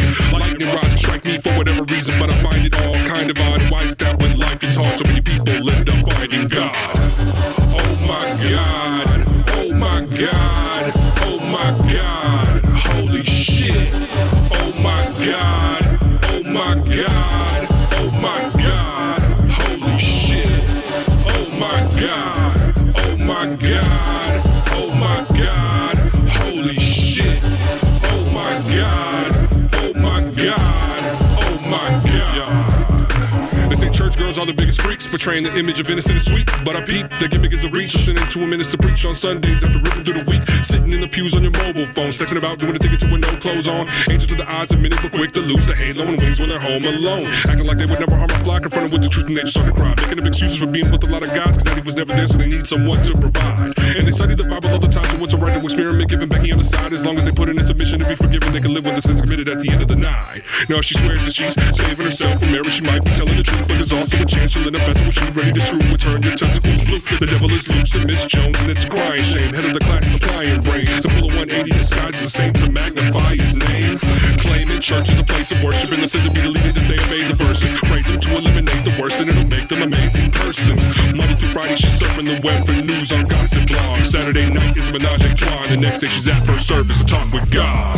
Church 34.45 34.52
biggest 34.73 34.81
freaks, 34.81 35.09
portraying 35.09 35.43
the 35.43 35.53
image 35.57 35.79
of 35.79 35.89
innocent 35.89 36.15
and 36.15 36.21
sweet. 36.21 36.49
But 36.65 36.75
I 36.75 36.81
peep, 36.81 37.05
their 37.19 37.29
gimmick 37.29 37.53
is 37.53 37.63
a 37.63 37.69
reach. 37.69 37.93
Listening 37.93 38.27
to 38.27 38.43
a 38.43 38.47
minister 38.47 38.77
preach 38.77 39.05
on 39.05 39.15
Sundays 39.15 39.63
after 39.63 39.79
ripping 39.79 40.03
through 40.03 40.23
the 40.23 40.25
week. 40.29 40.41
Sitting 40.65 40.91
in 40.91 41.01
the 41.01 41.07
pews 41.07 41.35
on 41.35 41.43
your 41.43 41.51
mobile 41.51 41.85
phone, 41.85 42.09
sexing 42.09 42.37
about, 42.37 42.59
doing 42.59 42.73
the 42.73 42.79
thing 42.79 42.91
that 42.91 43.01
you 43.01 43.11
with 43.11 43.21
no 43.21 43.29
clothes 43.37 43.67
on. 43.67 43.87
Angel 44.09 44.27
to 44.29 44.35
the 44.35 44.47
eyes, 44.49 44.71
a 44.71 44.77
minute, 44.77 44.99
but 45.01 45.11
quick 45.11 45.31
to 45.33 45.41
lose 45.41 45.65
the 45.67 45.75
halo 45.75 46.07
and 46.07 46.17
wings 46.19 46.39
when 46.39 46.49
they're 46.49 46.59
home 46.59 46.85
alone. 46.85 47.27
Acting 47.45 47.67
like 47.67 47.77
they 47.77 47.85
would 47.85 47.99
never 47.99 48.15
harm 48.15 48.31
a 48.31 48.39
flock, 48.41 48.63
confronted 48.63 48.91
with 48.91 49.03
the 49.03 49.09
truth 49.09 49.27
and 49.27 49.35
they 49.35 49.45
just 49.45 49.55
start 49.55 49.67
to 49.69 49.75
cry. 49.75 49.93
Making 50.01 50.19
up 50.25 50.27
excuses 50.27 50.57
for 50.57 50.67
being 50.67 50.89
with 50.89 51.03
a 51.03 51.09
lot 51.11 51.21
of 51.21 51.29
guys, 51.29 51.53
cause 51.57 51.63
daddy 51.63 51.81
was 51.81 51.95
never 51.95 52.13
there, 52.13 52.27
so 52.27 52.37
they 52.37 52.49
need 52.49 52.65
someone 52.65 53.01
to 53.03 53.13
provide. 53.17 53.73
And 53.77 54.07
they 54.07 54.15
study 54.15 54.35
the 54.35 54.47
Bible 54.47 54.73
all 54.73 54.81
the 54.81 54.89
time, 54.89 55.05
so 55.05 55.17
what's 55.19 55.33
a 55.33 55.37
right 55.37 55.53
to 55.53 55.61
experiment, 55.61 56.09
giving 56.09 56.29
Becky 56.29 56.51
on 56.51 56.57
the 56.57 56.65
side. 56.65 56.93
As 56.93 57.05
long 57.05 57.17
as 57.17 57.25
they 57.25 57.35
put 57.35 57.49
in 57.49 57.59
a 57.59 57.63
submission 57.63 57.99
to 57.99 58.07
be 58.07 58.15
forgiven, 58.15 58.53
they 58.53 58.61
can 58.61 58.73
live 58.73 58.85
with 58.85 58.95
the 58.95 59.03
sins 59.03 59.21
committed 59.21 59.49
at 59.49 59.59
the 59.59 59.69
end 59.69 59.81
of 59.81 59.87
the 59.87 59.99
night. 59.99 60.41
Now, 60.69 60.81
she 60.81 60.95
swears 60.95 61.25
that 61.25 61.35
she's 61.35 61.53
saving 61.53 62.05
herself 62.05 62.39
from 62.39 62.51
marriage, 62.51 62.73
she 62.73 62.85
might 62.85 63.03
be 63.03 63.11
telling 63.11 63.37
the 63.37 63.43
truth, 63.43 63.67
but 63.67 63.77
there's 63.77 63.93
also 63.93 64.17
a 64.17 64.25
chance 64.25 64.62
end 64.67 64.75
up 64.75 64.87
messing 64.87 65.07
with 65.07 65.35
ready 65.35 65.51
to 65.51 65.61
screw 65.61 65.79
with 65.91 65.99
turn 65.99 66.23
your 66.23 66.35
testicles 66.35 66.83
blue. 66.83 66.99
The 67.19 67.27
devil 67.27 67.51
is 67.51 67.67
loose 67.67 67.95
and 67.95 68.05
Miss 68.05 68.25
Jones, 68.25 68.59
and 68.61 68.71
it's 68.71 68.83
a 68.83 68.89
crying 68.89 69.23
shame. 69.23 69.53
Head 69.53 69.65
of 69.65 69.73
the 69.73 69.79
class 69.79 70.07
supplying 70.07 70.61
brains. 70.61 71.03
The 71.03 71.09
full 71.09 71.27
of 71.27 71.35
180 71.35 71.71
disguises 71.71 72.21
the 72.23 72.29
saint 72.29 72.55
to 72.59 72.69
magnify 72.69 73.35
his 73.35 73.55
name. 73.55 73.97
Claiming 74.39 74.79
church 74.79 75.09
is 75.09 75.19
a 75.19 75.23
place 75.23 75.51
of 75.51 75.61
worship, 75.63 75.91
and 75.91 76.01
the 76.01 76.07
sin 76.07 76.23
to 76.23 76.31
be 76.31 76.41
deleted 76.41 76.77
if 76.77 76.87
they 76.87 76.99
obey 77.01 77.27
the 77.27 77.35
verses. 77.35 77.71
Praise 77.91 78.07
him 78.07 78.19
to 78.19 78.37
eliminate 78.37 78.83
the 78.85 78.95
worst, 78.99 79.19
and 79.19 79.29
it'll 79.29 79.47
make 79.47 79.67
them 79.67 79.81
amazing 79.81 80.31
persons. 80.31 80.85
Monday 81.11 81.35
through 81.35 81.51
Friday, 81.51 81.75
she's 81.75 81.99
surfing 81.99 82.27
the 82.31 82.39
web 82.45 82.63
for 82.65 82.73
news 82.73 83.11
on 83.11 83.23
gossip 83.27 83.63
blogs. 83.67 84.15
Saturday 84.15 84.47
night 84.47 84.77
is 84.77 84.87
menage 84.87 85.23
a 85.27 85.33
trois. 85.33 85.67
The 85.67 85.77
next 85.77 85.99
day, 85.99 86.07
she's 86.07 86.27
at 86.27 86.39
first 86.47 86.67
service 86.67 87.03
to 87.03 87.05
talk 87.05 87.27
with 87.33 87.51
God. 87.51 87.97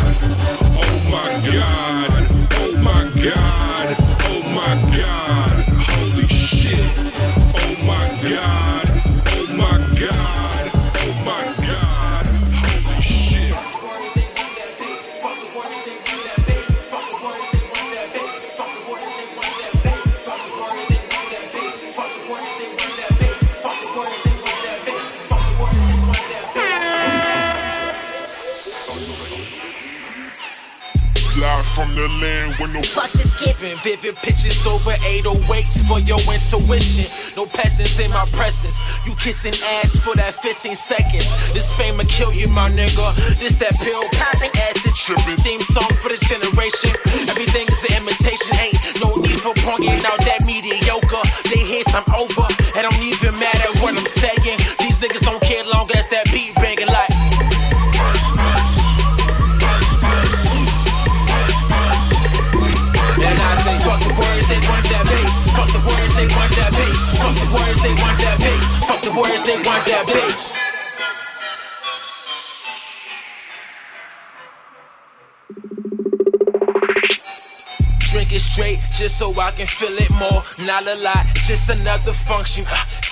Oh 0.82 0.96
my 1.14 1.30
God. 1.46 2.10
Oh 2.58 2.72
my 2.82 3.02
God. 3.22 3.86
Oh 4.26 4.42
my 4.50 4.74
God. 4.96 5.75
Shit. 6.86 6.98
Oh 6.98 7.35
from 31.76 31.92
the 31.92 32.08
land 32.24 32.56
no 32.72 32.80
Fuck 32.80 33.12
is 33.20 33.28
giving 33.36 33.76
vivid 33.84 34.16
pictures 34.24 34.56
over 34.64 34.96
808s 35.04 35.84
for 35.84 36.00
your 36.08 36.16
intuition. 36.24 37.04
No 37.36 37.44
peasants 37.44 38.00
in 38.00 38.08
my 38.16 38.24
presence. 38.32 38.80
You 39.04 39.12
kissing 39.20 39.52
ass 39.84 39.92
for 40.00 40.16
that 40.16 40.32
15 40.40 40.72
seconds. 40.72 41.28
This 41.52 41.68
fame 41.76 42.00
will 42.00 42.08
kill 42.08 42.32
you, 42.32 42.48
my 42.48 42.72
nigga. 42.72 43.12
This 43.36 43.60
that 43.60 43.76
pill 43.76 44.00
popping 44.16 44.56
acid 44.72 44.96
tripping 44.96 45.36
theme 45.44 45.60
song 45.68 45.92
for 46.00 46.08
this 46.08 46.24
generation. 46.24 46.96
Everything 47.28 47.68
is 47.68 47.82
an 47.92 48.00
imitation. 48.00 48.56
Ain't 48.56 48.80
no 49.04 49.12
need 49.20 49.36
for 49.36 49.52
pointing 49.60 50.00
out 50.08 50.16
that 50.24 50.48
mediocre. 50.48 51.24
They 51.52 51.60
hits 51.60 51.92
I'm 51.92 52.08
over. 52.16 52.45
They 66.16 66.26
want 66.34 66.50
that 66.56 66.72
bass. 66.72 66.98
Fuck 67.20 67.34
the 67.36 67.46
words, 67.52 67.80
they 67.82 67.94
want 68.00 68.18
that 68.24 68.38
bass. 68.40 68.64
Fuck 68.88 69.00
the 69.02 69.12
words, 69.12 69.42
they 69.44 69.56
want 69.56 69.84
that 69.86 70.06
bass. 70.06 70.50
Drink 78.10 78.32
it 78.32 78.40
straight 78.40 78.80
just 78.92 79.18
so 79.18 79.28
I 79.40 79.50
can 79.52 79.66
feel 79.66 79.92
it 79.92 80.10
more. 80.12 80.42
Not 80.66 80.86
a 80.86 80.96
lot, 81.02 81.26
just 81.46 81.68
another 81.68 82.12
function. 82.12 82.64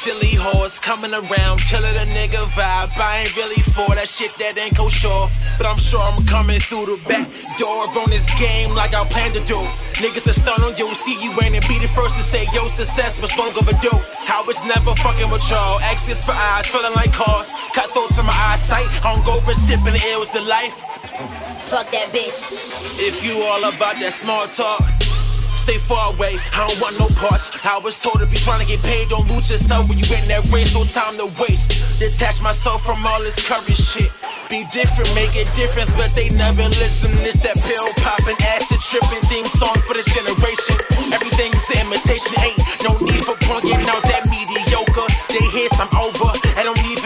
Silly 0.05 0.37
horse 0.37 0.79
coming 0.79 1.17
around, 1.17 1.57
killing 1.65 1.97
a 1.97 2.05
nigga 2.13 2.45
vibe. 2.53 2.93
I 3.01 3.25
ain't 3.25 3.35
really 3.41 3.63
for 3.73 3.89
that 3.97 4.05
shit 4.05 4.37
that 4.37 4.53
ain't 4.61 4.77
kosher. 4.77 5.33
But 5.57 5.65
I'm 5.65 5.81
sure 5.81 6.05
I'm 6.05 6.21
coming 6.29 6.61
through 6.61 6.93
the 6.93 7.01
back 7.09 7.25
door 7.57 7.89
on 7.97 8.13
this 8.13 8.29
game 8.37 8.69
like 8.77 8.93
I 8.93 9.01
plan 9.09 9.33
to 9.33 9.41
do. 9.49 9.57
Niggas 10.05 10.29
that 10.29 10.37
stun 10.37 10.61
on 10.61 10.77
you, 10.77 10.93
see 10.93 11.17
you 11.25 11.33
ain't 11.41 11.57
and 11.57 11.65
be 11.65 11.81
the 11.81 11.89
first 11.97 12.21
to 12.21 12.23
say 12.23 12.45
yo 12.53 12.69
success 12.69 13.17
was 13.17 13.33
long 13.41 13.49
overdue. 13.57 13.97
How 14.29 14.45
it's 14.45 14.61
never 14.69 14.93
fucking 15.01 15.31
with 15.33 15.49
y'all. 15.49 15.81
Exits 15.89 16.29
for 16.29 16.37
eyes, 16.53 16.69
feeling 16.69 16.93
like 16.93 17.13
cars. 17.17 17.49
Cut 17.73 17.89
throats 17.97 18.21
to 18.21 18.23
my 18.29 18.37
eyesight. 18.37 18.85
Hungover, 19.01 19.57
sipping 19.57 19.97
was 20.21 20.29
the 20.37 20.45
life. 20.45 20.77
Fuck 21.73 21.89
that 21.97 22.13
bitch. 22.13 22.45
If 23.01 23.25
you 23.25 23.41
all 23.41 23.65
about 23.65 23.97
that 24.05 24.13
small 24.13 24.45
talk, 24.53 24.85
stay 25.65 25.79
far 25.79 26.13
away. 26.13 26.37
I 26.53 26.69
don't 26.69 26.81
want 26.81 26.99
no 27.01 27.09
parts. 27.17 27.49
I 27.65 27.81
was 27.81 27.97
told 27.97 28.21
if 28.21 28.29
you 28.29 28.39
trying 28.39 28.61
to 28.61 28.69
get 28.69 28.85
paid, 28.85 29.09
don't 29.09 29.25
lose 29.33 29.51
yourself 29.51 29.89
when 29.89 29.99
you 29.99 30.07
in 30.13 30.29
that 30.29 30.45
race. 30.53 30.77
No 30.77 30.85
time 30.85 31.17
to 31.17 31.29
waste. 31.41 31.81
Detach 31.99 32.41
myself 32.41 32.85
from 32.85 33.01
all 33.05 33.21
this 33.25 33.41
curry 33.41 33.75
shit. 33.75 34.13
Be 34.53 34.63
different, 34.71 35.09
make 35.17 35.33
a 35.35 35.49
difference, 35.57 35.91
but 35.97 36.13
they 36.13 36.29
never 36.37 36.69
listen. 36.77 37.13
It's 37.25 37.41
that 37.41 37.57
pill 37.65 37.89
popping, 38.05 38.37
acid 38.45 38.81
tripping 38.85 39.25
theme 39.33 39.49
song 39.57 39.77
for 39.89 39.97
this 39.97 40.09
generation. 40.13 40.77
Everything's 41.11 41.65
an 41.73 41.89
imitation. 41.89 42.33
Ain't 42.45 42.61
no 42.85 42.93
need 43.01 43.25
for 43.25 43.37
pointing 43.49 43.81
out 43.89 44.05
that 44.05 44.29
mediocre. 44.29 45.09
They 45.33 45.45
hits, 45.49 45.81
I'm 45.81 45.89
over. 45.97 46.31
I 46.55 46.63
don't 46.63 46.81
even 46.93 47.04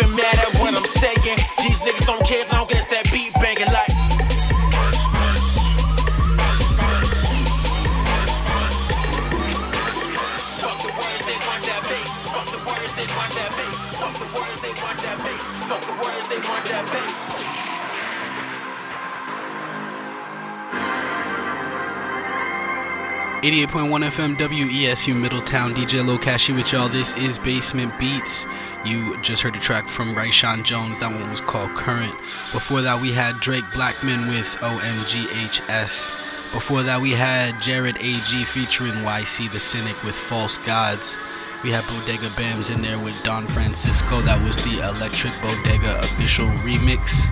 88.1 23.48 24.04
FM 24.04 24.36
WESU 24.36 25.18
Middletown, 25.18 25.72
DJ 25.72 26.04
Lokashi 26.04 26.54
with 26.54 26.70
y'all. 26.70 26.86
This 26.86 27.16
is 27.16 27.38
Basement 27.38 27.90
Beats. 27.98 28.44
You 28.84 29.18
just 29.22 29.40
heard 29.40 29.56
a 29.56 29.58
track 29.58 29.88
from 29.88 30.14
Rayshawn 30.14 30.64
Jones. 30.64 30.98
That 31.00 31.18
one 31.18 31.30
was 31.30 31.40
called 31.40 31.70
Current. 31.70 32.12
Before 32.52 32.82
that, 32.82 33.00
we 33.00 33.10
had 33.10 33.36
Drake 33.40 33.64
Blackman 33.72 34.28
with 34.28 34.44
OMGHS. 34.60 36.10
Before 36.52 36.82
that, 36.82 37.00
we 37.00 37.12
had 37.12 37.58
Jared 37.62 37.96
AG 38.02 38.44
featuring 38.44 38.92
YC 38.92 39.50
the 39.50 39.60
Cynic 39.60 39.96
with 40.04 40.14
False 40.14 40.58
Gods. 40.58 41.16
We 41.64 41.70
had 41.70 41.86
Bodega 41.86 42.28
Bamz 42.36 42.74
in 42.74 42.82
there 42.82 42.98
with 42.98 43.24
Don 43.24 43.46
Francisco. 43.46 44.20
That 44.20 44.44
was 44.46 44.58
the 44.58 44.86
Electric 44.86 45.32
Bodega 45.40 46.00
official 46.00 46.48
remix. 46.68 47.24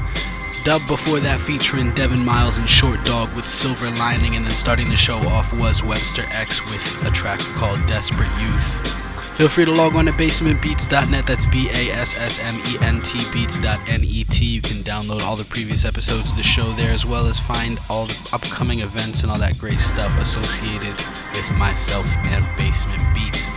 Dub 0.66 0.84
before 0.88 1.20
that 1.20 1.40
featuring 1.40 1.94
Devin 1.94 2.24
Miles 2.24 2.58
and 2.58 2.68
Short 2.68 2.98
Dog 3.04 3.32
with 3.36 3.46
Silver 3.46 3.88
Lining, 3.88 4.34
and 4.34 4.44
then 4.44 4.56
starting 4.56 4.88
the 4.88 4.96
show 4.96 5.18
off 5.18 5.52
was 5.52 5.84
Webster 5.84 6.24
X 6.32 6.60
with 6.64 7.06
a 7.06 7.10
track 7.12 7.38
called 7.54 7.78
Desperate 7.86 8.28
Youth. 8.40 9.36
Feel 9.36 9.48
free 9.48 9.64
to 9.64 9.70
log 9.70 9.94
on 9.94 10.06
to 10.06 10.10
basementbeats.net. 10.10 11.24
that's 11.24 11.46
B 11.46 11.68
A 11.70 11.92
S 11.92 12.16
S 12.16 12.40
M 12.40 12.56
E 12.66 12.78
N 12.80 13.00
T 13.02 13.22
beats.net. 13.32 14.02
You 14.02 14.60
can 14.60 14.78
download 14.78 15.20
all 15.20 15.36
the 15.36 15.44
previous 15.44 15.84
episodes 15.84 16.32
of 16.32 16.36
the 16.36 16.42
show 16.42 16.72
there, 16.72 16.90
as 16.90 17.06
well 17.06 17.28
as 17.28 17.38
find 17.38 17.78
all 17.88 18.06
the 18.06 18.28
upcoming 18.32 18.80
events 18.80 19.22
and 19.22 19.30
all 19.30 19.38
that 19.38 19.58
great 19.58 19.78
stuff 19.78 20.20
associated 20.20 20.96
with 21.32 21.48
myself 21.58 22.06
and 22.24 22.44
Basement 22.56 23.04
Beats. 23.14 23.50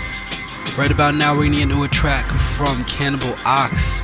Right 0.78 0.92
about 0.92 1.16
now, 1.16 1.36
we're 1.36 1.46
gonna 1.46 1.56
get 1.56 1.72
into 1.72 1.82
a 1.82 1.88
track 1.88 2.26
from 2.56 2.86
Cannibal 2.86 3.34
Ox. 3.48 4.04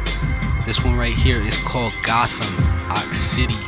This 0.65 0.84
one 0.84 0.98
right 0.98 1.13
here 1.13 1.38
is 1.38 1.60
called 1.62 1.93
Gotham 2.01 2.50
Ox 2.89 3.22
City 3.22 3.62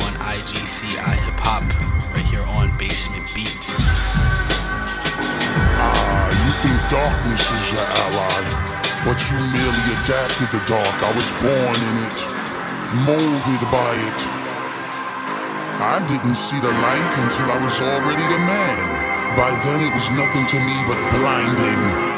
on 0.00 0.10
IGCI 0.24 1.20
Hip 1.20 1.36
Hop, 1.44 1.60
right 2.16 2.24
here 2.24 2.40
on 2.56 2.72
Basement 2.80 3.28
Beats. 3.36 3.76
Ah, 5.76 6.32
you 6.32 6.52
think 6.64 6.80
darkness 6.88 7.44
is 7.44 7.64
your 7.76 7.84
ally, 7.84 8.40
but 9.04 9.20
you 9.28 9.36
merely 9.52 9.84
adapted 10.00 10.48
the 10.48 10.64
dark. 10.64 10.96
I 11.04 11.12
was 11.12 11.28
born 11.44 11.76
in 11.92 11.96
it, 12.08 12.18
molded 13.04 13.60
by 13.68 13.92
it. 13.92 14.20
I 15.76 16.00
didn't 16.08 16.40
see 16.40 16.56
the 16.56 16.72
light 16.72 17.14
until 17.20 17.52
I 17.52 17.60
was 17.60 17.76
already 17.84 18.24
a 18.24 18.40
man. 18.48 18.80
By 19.36 19.52
then 19.60 19.84
it 19.84 19.92
was 19.92 20.08
nothing 20.16 20.48
to 20.48 20.56
me 20.56 20.76
but 20.88 20.96
blinding. 21.20 22.13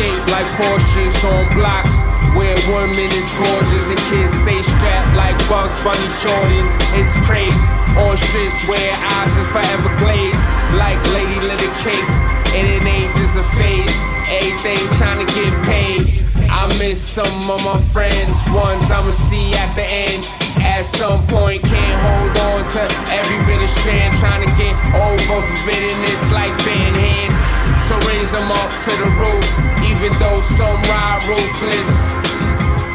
Stay 0.00 0.08
in 0.08 0.16
shape 0.16 0.32
like 0.32 0.46
Porsches 0.56 1.24
on 1.24 1.44
blocks. 1.54 2.02
Where 2.36 2.56
women 2.70 3.10
is 3.12 3.28
gorgeous 3.36 3.90
and 3.90 4.00
kids 4.08 4.34
stay 4.34 4.62
strapped 4.62 5.16
like 5.16 5.36
Bugs 5.48 5.76
Bunny 5.82 6.08
Jordans. 6.22 6.74
It's 6.94 7.16
crazy. 7.26 7.58
On 7.98 8.16
streets 8.16 8.62
where 8.68 8.92
eyes 8.94 9.34
is 9.36 9.50
forever 9.50 9.90
glazed 9.98 10.40
like 10.78 11.00
Lady 11.12 11.40
Little 11.40 11.74
Cakes. 11.82 12.16
And 12.54 12.66
it 12.66 12.82
ain't 12.86 13.14
just 13.16 13.36
a 13.36 13.42
phase. 13.58 13.94
Everything 14.30 14.78
trying 14.94 15.26
to 15.26 15.28
get 15.34 15.52
paid. 15.66 16.24
I 16.48 16.66
miss 16.78 17.00
some 17.00 17.50
of 17.50 17.62
my 17.62 17.78
friends. 17.78 18.44
Ones 18.54 18.90
I'ma 18.90 19.10
see 19.10 19.52
at 19.54 19.74
the 19.74 19.84
end. 19.84 20.24
At 20.62 20.82
some 20.82 21.26
point, 21.26 21.62
can't 21.62 21.98
hold 22.06 22.36
on 22.52 22.60
to 22.74 22.82
every 23.10 23.40
bit 23.46 23.62
of 23.62 23.68
strand. 23.68 24.16
Trying 24.18 24.46
to 24.46 24.52
get 24.54 24.74
over 24.94 25.40
forbiddenness 25.42 26.32
like 26.32 26.54
band 26.64 26.94
hands. 26.94 27.49
So 27.90 27.98
raise 28.06 28.30
them 28.30 28.46
up 28.54 28.70
to 28.86 28.92
the 28.94 29.10
roof, 29.18 29.50
even 29.82 30.14
though 30.22 30.38
some 30.46 30.78
ride 30.86 31.26
ruthless. 31.26 31.90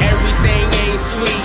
Everything 0.00 0.64
ain't 0.88 0.96
sweet. 0.96 1.44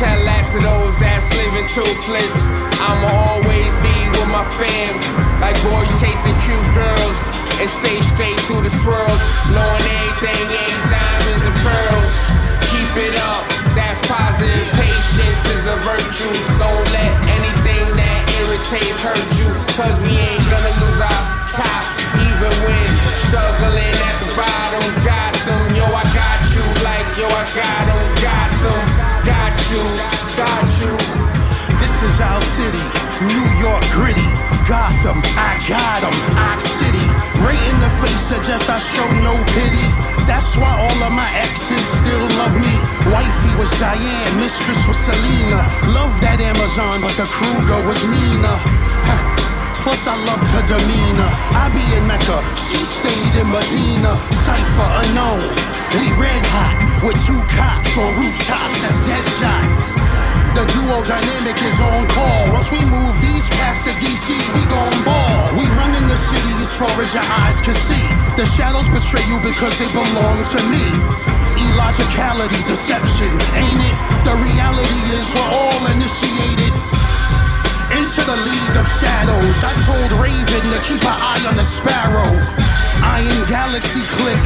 Tell 0.00 0.16
that 0.24 0.48
to 0.56 0.58
those 0.64 0.96
that's 0.96 1.28
living 1.36 1.68
toothless. 1.68 2.32
I'ma 2.80 3.12
always 3.28 3.76
be 3.84 3.96
with 4.16 4.24
my 4.32 4.40
fam, 4.56 4.96
like 5.44 5.52
boys 5.60 5.92
chasing 6.00 6.32
cute 6.48 6.68
girls, 6.72 7.20
and 7.60 7.68
stay 7.68 8.00
straight 8.00 8.40
through 8.48 8.64
the 8.64 8.72
swirls, 8.72 9.20
knowing 9.52 9.84
everything 9.92 10.40
ain't 10.48 10.82
diamonds 10.88 11.44
and 11.44 11.56
pearls. 11.60 12.12
Keep 12.72 12.92
it 13.04 13.20
up, 13.20 13.44
that's 13.76 14.00
positive. 14.08 14.64
Patience 14.80 15.44
is 15.60 15.68
a 15.68 15.76
virtue. 15.84 16.32
Don't 16.56 16.88
let 16.88 17.12
anything 17.36 17.84
that 18.00 18.20
irritates 18.40 18.96
hurt 19.04 19.28
you, 19.36 19.52
cause 19.76 20.00
we 20.00 20.16
ain't 20.16 20.31
This 32.02 32.14
is 32.14 32.20
our 32.20 32.40
city, 32.40 32.82
New 33.30 33.46
York 33.62 33.84
gritty. 33.94 34.26
Gotham, 34.66 35.22
I 35.38 35.54
got 35.70 36.02
'em, 36.02 36.16
Ox 36.50 36.64
City. 36.64 37.06
Right 37.46 37.62
in 37.70 37.78
the 37.78 37.90
face 38.02 38.32
of 38.32 38.42
death, 38.42 38.68
I 38.68 38.80
show 38.80 39.06
no 39.22 39.34
pity. 39.54 39.86
That's 40.26 40.56
why 40.56 40.72
all 40.82 40.98
of 41.06 41.12
my 41.12 41.30
exes 41.46 41.86
still 42.00 42.26
love 42.42 42.58
me. 42.58 42.74
Wifey 43.06 43.54
was 43.54 43.70
Diane, 43.78 44.34
mistress 44.40 44.84
was 44.88 44.96
Selena. 44.96 45.62
Love 45.94 46.20
that 46.22 46.40
Amazon, 46.40 47.00
but 47.02 47.14
the 47.16 47.28
Kruger 47.36 47.80
was 47.86 48.02
Nina. 48.04 48.54
Plus, 49.84 50.02
I 50.08 50.16
loved 50.26 50.50
her 50.56 50.66
demeanor. 50.66 51.30
I 51.54 51.70
be 51.70 51.84
in 51.96 52.04
Mecca, 52.08 52.42
she 52.66 52.84
stayed 52.84 53.34
in 53.40 53.48
Medina. 53.48 54.18
Cypher 54.44 54.90
unknown. 55.02 55.42
We 55.94 56.10
red 56.18 56.44
hot 56.50 56.74
with 57.04 57.18
two 57.26 57.42
cops 57.56 57.96
on 57.96 58.10
rooftops. 58.18 58.82
That's 58.82 59.06
Deadshot. 59.06 60.11
The 60.52 60.68
duo 60.68 61.00
dynamic 61.00 61.56
is 61.64 61.80
on 61.80 62.04
call. 62.12 62.52
Once 62.52 62.68
we 62.68 62.84
move 62.84 63.16
these 63.24 63.48
packs 63.56 63.88
to 63.88 63.92
DC, 63.96 64.36
we 64.52 64.62
gon' 64.68 65.00
ball. 65.00 65.48
We 65.56 65.64
run 65.80 65.96
in 65.96 66.04
the 66.12 66.16
city 66.20 66.52
as 66.60 66.76
far 66.76 66.92
as 67.00 67.16
your 67.16 67.24
eyes 67.24 67.64
can 67.64 67.72
see. 67.72 68.04
The 68.36 68.44
shadows 68.44 68.84
betray 68.92 69.24
you 69.32 69.40
because 69.40 69.72
they 69.80 69.88
belong 69.96 70.44
to 70.52 70.60
me. 70.68 70.84
Illogicality, 71.56 72.60
deception, 72.68 73.32
ain't 73.56 73.80
it? 73.80 73.96
The 74.28 74.36
reality 74.44 75.00
is 75.16 75.24
we're 75.32 75.40
all 75.40 75.82
initiated 75.88 76.74
into 77.96 78.20
the 78.20 78.36
League 78.44 78.76
of 78.76 78.84
Shadows. 79.00 79.56
I 79.64 79.72
told 79.88 80.12
Raven 80.20 80.64
to 80.68 80.80
keep 80.84 81.00
an 81.00 81.16
eye 81.16 81.40
on 81.48 81.56
the 81.56 81.64
sparrow. 81.64 82.28
Iron 83.00 83.40
Galaxy 83.48 84.04
click. 84.20 84.44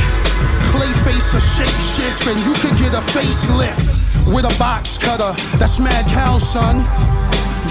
Clayface 0.71 1.35
a 1.35 1.43
shapeshift, 1.43 2.31
and 2.31 2.39
you 2.47 2.55
could 2.63 2.79
get 2.79 2.95
a 2.95 3.03
facelift 3.11 3.96
with 4.27 4.45
a 4.45 4.59
box 4.59 4.99
cutter. 4.99 5.33
That's 5.59 5.79
mad 5.79 6.09
cow, 6.09 6.39
son. 6.39 6.83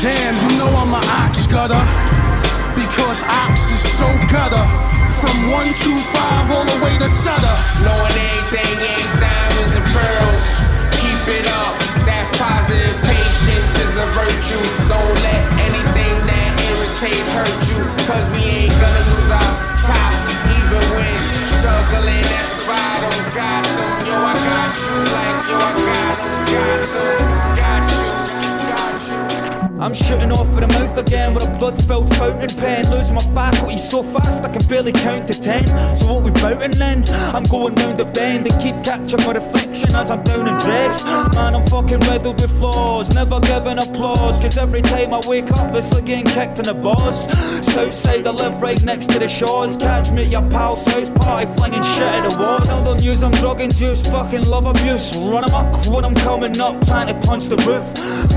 Damn, 0.01 0.35
you 0.49 0.57
know 0.57 0.71
I'm 0.71 0.93
a 0.93 1.01
ox 1.03 1.47
gutter. 1.47 1.83
Because 2.75 3.23
ox 3.23 3.71
is 3.71 3.83
so 3.95 4.07
gutter. 4.31 4.65
From 5.19 5.35
125 5.51 6.51
all 6.51 6.65
the 6.67 6.79
way 6.83 6.95
to 6.99 7.07
Sutter. 7.07 7.55
Knowing 7.81 8.15
everything 8.19 8.75
ain't 8.83 9.11
diamonds 9.15 9.73
and 9.79 9.87
pearls. 9.95 10.43
Keep 10.99 11.39
it 11.39 11.47
up, 11.47 11.73
that's 12.03 12.29
positive. 12.35 12.95
Patience 12.99 13.73
is 13.79 13.95
a 13.95 14.07
virtue. 14.11 14.65
Don't 14.91 15.15
let 15.23 15.41
anything 15.55 16.15
that 16.27 16.51
irritates 16.67 17.31
hurt 17.31 17.61
you. 17.71 17.81
Cause 18.05 18.27
we 18.35 18.67
ain't 18.67 18.75
gonna 18.75 19.03
lose 19.15 19.31
our 19.31 19.51
top, 19.87 20.13
even 20.51 20.83
when 20.93 21.19
struggling 21.57 22.27
at 22.27 22.47
the 22.53 22.63
bottom. 22.67 23.15
Got 23.33 23.74
I'm 29.77 29.93
shooting 29.93 30.31
off 30.31 30.47
of 30.47 30.55
the 30.55 30.67
mouth 30.67 30.97
again 30.97 31.33
with 31.33 31.47
a 31.47 31.57
blood-filled 31.57 32.15
fountain 32.15 32.49
pen. 32.57 32.89
Losing 32.89 33.13
my 33.13 33.21
faculty 33.35 33.77
so 33.77 34.03
fast 34.03 34.45
I 34.45 34.49
can 34.51 34.65
barely 34.67 34.93
count 34.93 35.27
to 35.27 35.33
ten. 35.33 35.67
So 35.97 36.13
what 36.13 36.23
we 36.23 36.31
bouting 36.31 36.71
then? 36.71 37.03
I'm 37.35 37.43
going 37.43 37.75
round 37.75 37.99
the 37.99 38.05
bend 38.05 38.47
and 38.47 38.61
keep 38.61 38.75
catching 38.85 39.19
my 39.25 39.33
reflection 39.33 39.93
as 39.93 40.11
I'm 40.11 40.23
down 40.23 40.47
in 40.47 40.55
dregs. 40.57 41.03
Man, 41.35 41.55
I'm 41.55 41.67
fucking 41.67 41.99
riddled 42.11 42.41
with 42.41 42.57
flaws, 42.57 43.13
never 43.13 43.41
giving 43.41 43.77
applause. 43.77 44.38
Cause 44.38 44.57
every 44.57 44.81
time 44.81 45.13
I 45.13 45.19
wake 45.27 45.51
up, 45.51 45.75
it's 45.75 45.93
like 45.93 46.05
getting 46.05 46.31
kicked 46.31 46.59
in 46.59 46.65
the 46.65 46.73
balls. 46.73 47.27
Southside, 47.65 48.25
I 48.25 48.31
live 48.31 48.61
right 48.61 48.81
next 48.83 49.09
to 49.11 49.19
the 49.19 49.27
shores. 49.27 49.75
Catch 49.75 50.09
me 50.09 50.23
at 50.23 50.29
your 50.29 50.49
pal's 50.49 50.85
house 50.85 51.09
party, 51.09 51.51
flinging 51.57 51.83
shit 51.83 52.01
at 52.01 52.29
the 52.29 52.38
walls. 52.39 52.69
Don't 52.85 53.03
use, 53.03 53.23
I'm 53.23 53.31
drug 53.31 53.59
induced, 53.59 54.09
fucking 54.09 54.47
love 54.47 54.67
abuse. 54.67 55.17
Run 55.17 55.43
amok 55.43 55.85
when 55.88 56.05
I'm 56.05 56.15
coming 56.15 56.59
up, 56.61 56.79
trying 56.88 57.07
to 57.07 57.27
punch 57.27 57.47
the 57.47 57.57
roof. 57.67 57.85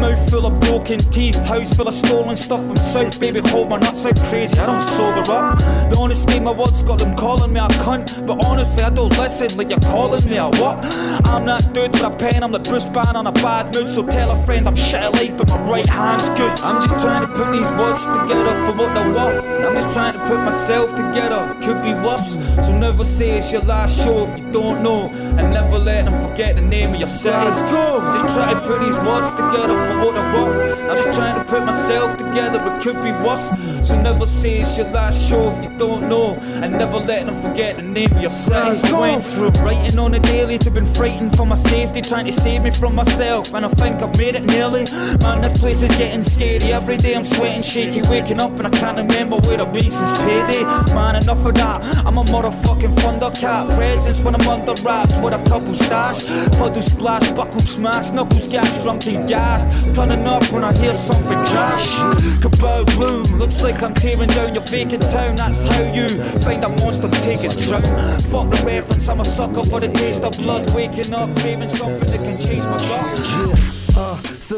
Mouth 0.01 0.31
full 0.31 0.47
of 0.47 0.59
broken 0.61 0.99
teeth, 0.99 1.38
house 1.47 1.75
full 1.77 1.89
of 1.89 1.95
stolen 1.95 2.37
stuff 2.37 2.65
from 2.67 2.77
South, 2.77 3.19
baby, 3.21 3.41
hold 3.41 3.69
my 3.71 3.79
nuts 3.79 4.05
out 4.07 4.17
crazy. 4.29 4.59
I 4.59 4.67
don't 4.67 4.81
sober 4.81 5.31
up. 5.33 5.59
The 5.91 5.97
honest 5.99 6.29
game 6.29 6.45
my 6.45 6.53
words 6.53 6.83
got 6.83 6.99
them 7.01 7.15
calling 7.17 7.53
me 7.53 7.61
a 7.61 7.69
cunt, 7.85 8.27
but 8.27 8.45
honestly, 8.45 8.83
I 8.83 8.91
don't 8.91 9.17
listen 9.19 9.57
like 9.59 9.71
you're 9.71 9.81
calling 9.81 10.25
me 10.29 10.37
a 10.37 10.47
what? 10.47 10.79
I'm 11.27 11.45
that 11.47 11.73
dude 11.73 11.93
with 11.93 12.03
a 12.03 12.11
pen, 12.11 12.43
I'm 12.43 12.53
the 12.53 12.59
Bruce 12.59 12.85
Banner 12.87 13.19
on 13.19 13.27
a 13.27 13.33
bad 13.33 13.75
mood, 13.75 13.91
so 13.91 14.07
tell 14.07 14.31
a 14.31 14.43
friend 14.45 14.67
I'm 14.67 14.77
shit 14.77 15.03
at 15.03 15.13
life, 15.13 15.37
but 15.37 15.49
my 15.49 15.61
right 15.63 15.87
hand's 15.87 16.29
good. 16.31 16.59
I'm 16.61 16.81
just 16.81 16.99
trying 17.05 17.27
to 17.27 17.33
put 17.35 17.53
these 17.53 17.69
words 17.79 18.05
together 18.07 18.55
for 18.67 18.73
what 18.79 18.95
they're 18.95 19.13
worth. 19.13 19.45
I'm 19.45 19.75
just 19.75 19.93
trying 19.93 20.15
to 20.15 20.21
put 20.27 20.39
myself 20.39 20.91
together, 20.91 21.41
could 21.63 21.83
be 21.83 21.95
worse. 22.07 22.35
So 22.65 22.77
never 22.77 23.05
say 23.05 23.39
it's 23.39 23.53
your 23.53 23.63
last 23.63 24.03
show 24.03 24.27
if 24.27 24.41
you 24.41 24.53
don't 24.53 24.83
know, 24.83 25.09
and 25.39 25.53
never 25.53 25.79
let 25.79 26.05
them 26.07 26.17
forget 26.29 26.57
the 26.57 26.63
name 26.63 26.95
of 26.95 27.01
yourself. 27.01 27.45
Let's 27.45 27.63
go! 27.73 28.01
Just 28.19 28.35
try 28.35 28.55
to 28.55 28.61
put 28.61 28.81
these 28.81 28.97
words 28.97 29.31
together 29.33 29.77
for 29.87 29.97
what 30.05 30.15
they're 30.15 30.33
worth. 30.35 30.79
I'm 30.89 30.97
just 30.97 31.18
trying 31.19 31.35
to 31.35 31.51
put 31.51 31.65
myself 31.65 32.17
together, 32.17 32.59
but 32.61 32.81
could 32.81 33.03
be 33.03 33.11
worse. 33.27 33.51
So 33.83 34.01
never 34.01 34.25
say 34.25 34.61
it's 34.61 34.79
your 34.79 34.89
last 34.91 35.29
show 35.29 35.51
if 35.51 35.65
you 35.65 35.77
don't 35.77 36.09
know, 36.09 36.35
and 36.63 36.73
never 36.73 36.99
let 36.99 37.27
them 37.27 37.35
forget 37.43 37.77
the 37.77 37.83
name 37.83 38.13
of 38.13 38.23
yourself. 38.23 38.85
I 38.85 39.01
went 39.01 39.25
through 39.25 39.51
writing 39.65 39.99
on 39.99 40.15
a 40.15 40.21
daily 40.21 40.59
to 40.59 40.71
been 40.71 40.87
frightened 40.87 41.37
for 41.37 41.45
my 41.45 41.57
safety, 41.57 42.01
trying 42.03 42.27
to 42.27 42.33
save 42.33 42.63
me 42.63 42.71
from 42.71 42.95
myself, 42.95 43.53
and 43.55 43.67
I 43.67 43.69
think 43.69 44.01
I've 44.01 44.17
made 44.17 44.37
it 44.37 44.45
nearly. 44.45 44.85
Man, 45.25 45.43
this 45.43 45.59
place 45.59 45.83
is 45.83 45.91
getting 45.97 46.23
scary. 46.23 46.73
Every 46.73 46.97
day 46.97 47.17
I'm 47.17 47.25
sweating, 47.25 47.63
shaky, 47.63 48.03
waking 48.09 48.41
up, 48.41 48.53
and 48.59 48.67
I 48.69 48.71
can't 48.71 48.97
remember 48.97 49.37
where 49.39 49.61
I've 49.61 49.73
been 49.73 49.91
since 49.91 50.19
payday. 50.21 50.63
Man, 50.95 51.17
enough 51.17 51.45
of 51.45 51.55
that. 51.55 51.83
I'm 52.07 52.19
a 52.19 52.25
motherfucking 52.25 52.95
thundercat. 53.01 53.75
Presence 53.75 54.23
when 54.23 54.37
I'm 54.37 54.47
under 54.47 54.81
wraps 54.83 55.19
with 55.19 55.35
a 55.35 55.43
couple 55.49 55.75
stash. 55.75 56.25
Puddle 56.59 56.83
splash, 56.83 57.33
buckle 57.33 57.61
smash, 57.61 58.11
knuckles 58.11 58.47
gas, 58.47 58.81
drunk 58.85 59.07
and 59.09 59.29
gassed. 59.29 59.67
Turning 59.97 60.25
up 60.27 60.45
when 60.53 60.63
I 60.63 60.73
hear 60.79 60.95
something 61.09 61.39
crash. 61.47 61.97
Kaboom, 62.43 62.85
bloom. 62.97 63.39
Looks 63.39 63.63
like 63.63 63.83
I'm 63.83 63.95
tearing 63.95 64.29
down 64.29 64.55
your 64.55 64.65
vacant 64.65 65.03
town. 65.03 65.37
That's 65.37 65.67
how 65.67 65.83
you 65.93 66.09
find 66.45 66.63
a 66.65 66.69
monster, 66.69 67.09
take 67.27 67.43
its 67.43 67.57
crown. 67.67 67.83
Fuck 68.33 68.51
the 68.51 68.63
reference, 68.67 69.09
I'm 69.09 69.21
a 69.21 69.25
sucker 69.25 69.65
for 69.65 69.81
the 69.81 69.89
taste 69.89 70.23
of 70.25 70.37
blood. 70.37 70.65
Waking 70.75 71.15
up, 71.15 71.35
craving 71.39 71.71
something 71.71 72.09
that 72.13 72.23
can 72.27 72.39
change 72.39 72.65
my 72.65 72.79
gut. 72.79 73.78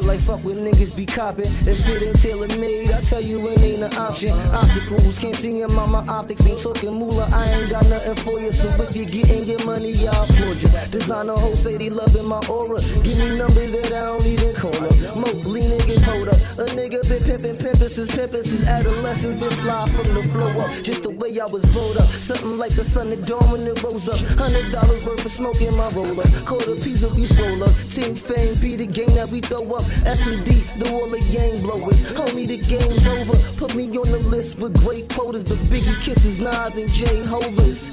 Feel 0.00 0.08
like 0.08 0.20
fuck 0.20 0.42
with 0.44 0.56
niggas 0.56 0.96
be 0.96 1.04
copping. 1.04 1.44
If 1.68 1.84
it 1.84 2.00
ain't 2.00 2.18
tailor 2.22 2.48
made, 2.56 2.90
I 2.90 3.00
tell 3.02 3.20
you 3.20 3.36
it 3.48 3.60
ain't 3.60 3.82
an 3.82 3.92
option. 4.00 4.30
Opticals 4.56 5.20
can't 5.20 5.36
see 5.36 5.62
on 5.62 5.92
my 5.92 6.00
optics. 6.08 6.46
Ain't 6.48 6.58
talking 6.58 6.94
moolah, 6.94 7.28
I 7.34 7.52
ain't 7.52 7.68
got 7.68 7.84
nothing 7.84 8.16
for 8.24 8.40
you. 8.40 8.50
So 8.50 8.68
if 8.80 8.96
you're 8.96 9.04
getting 9.04 9.44
your 9.44 9.62
money, 9.66 9.92
I'll 10.08 10.24
applaud 10.24 10.56
you. 10.56 10.70
Designer 10.88 11.36
say 11.52 11.76
they 11.76 11.90
loving 11.90 12.26
my 12.26 12.40
aura. 12.48 12.80
Give 13.04 13.18
me 13.18 13.36
numbers 13.36 13.72
that 13.72 13.92
I 13.92 14.08
don't 14.08 14.24
even 14.24 14.54
call 14.54 14.72
up. 14.72 15.16
Mostly 15.20 15.60
niggas 15.68 16.00
hold 16.00 16.28
up. 16.28 16.40
A 16.60 16.64
nigga 16.72 17.04
been 17.04 17.20
pimping, 17.20 17.56
pimping 17.60 17.92
since 17.92 18.08
pimping 18.16 18.44
since 18.44 18.66
adolescence. 18.68 19.36
Been 19.36 19.52
fly 19.60 19.84
from 19.92 20.14
the 20.14 20.22
flow 20.32 20.64
up. 20.64 20.72
Just 20.82 21.02
the 21.02 21.10
way 21.10 21.38
I 21.40 21.44
was 21.44 21.64
rolled 21.76 21.98
up. 21.98 22.08
Something 22.08 22.56
like 22.56 22.72
the 22.72 22.84
sun 22.84 23.10
that 23.10 23.26
dawn 23.26 23.44
when 23.52 23.68
it 23.68 23.82
rose 23.82 24.08
up. 24.08 24.20
Hundred 24.40 24.72
dollars 24.72 25.04
worth 25.04 25.24
of 25.24 25.30
smoke 25.30 25.60
in 25.60 25.76
my 25.76 25.90
roller. 25.92 26.24
Quarter 26.48 26.80
piece 26.80 27.02
of 27.04 27.14
be 27.16 27.26
scroll 27.26 27.62
up. 27.64 27.74
Team 27.92 28.16
fame 28.16 28.56
be 28.64 28.76
the 28.76 28.86
game 28.86 29.12
that 29.12 29.28
we 29.28 29.40
throw 29.40 29.60
up. 29.76 29.84
SMD, 30.04 30.78
the 30.78 30.90
wall 30.92 31.12
of 31.12 31.20
gang 31.30 31.60
blowers. 31.62 32.12
Homie, 32.12 32.46
the 32.46 32.56
game's 32.56 33.06
over. 33.06 33.36
Put 33.58 33.74
me 33.74 33.84
on 33.88 34.10
the 34.10 34.18
list 34.28 34.58
with 34.58 34.78
great 34.80 35.08
quotas. 35.10 35.44
The 35.44 35.56
Biggie 35.68 36.00
kisses, 36.00 36.38
Nas 36.38 36.76
and 36.76 36.90
Jay 36.90 37.22
Hovers. 37.22 37.90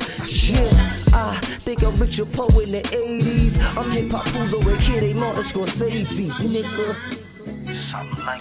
Yeah, 0.50 0.98
I 1.13 1.36
think 1.60 1.84
I'm 1.84 1.98
Richard 2.00 2.32
Poe 2.32 2.48
in 2.60 2.72
the 2.72 2.82
80s. 2.82 3.58
I'm 3.78 3.91
hip 3.91 4.12
hop 4.12 4.26
Puzo 4.28 4.65
and 4.65 4.80
Kid 4.80 5.04
A. 5.04 5.13
Martin 5.15 5.43
Scorsese, 5.43 6.30
nigga. 6.32 6.96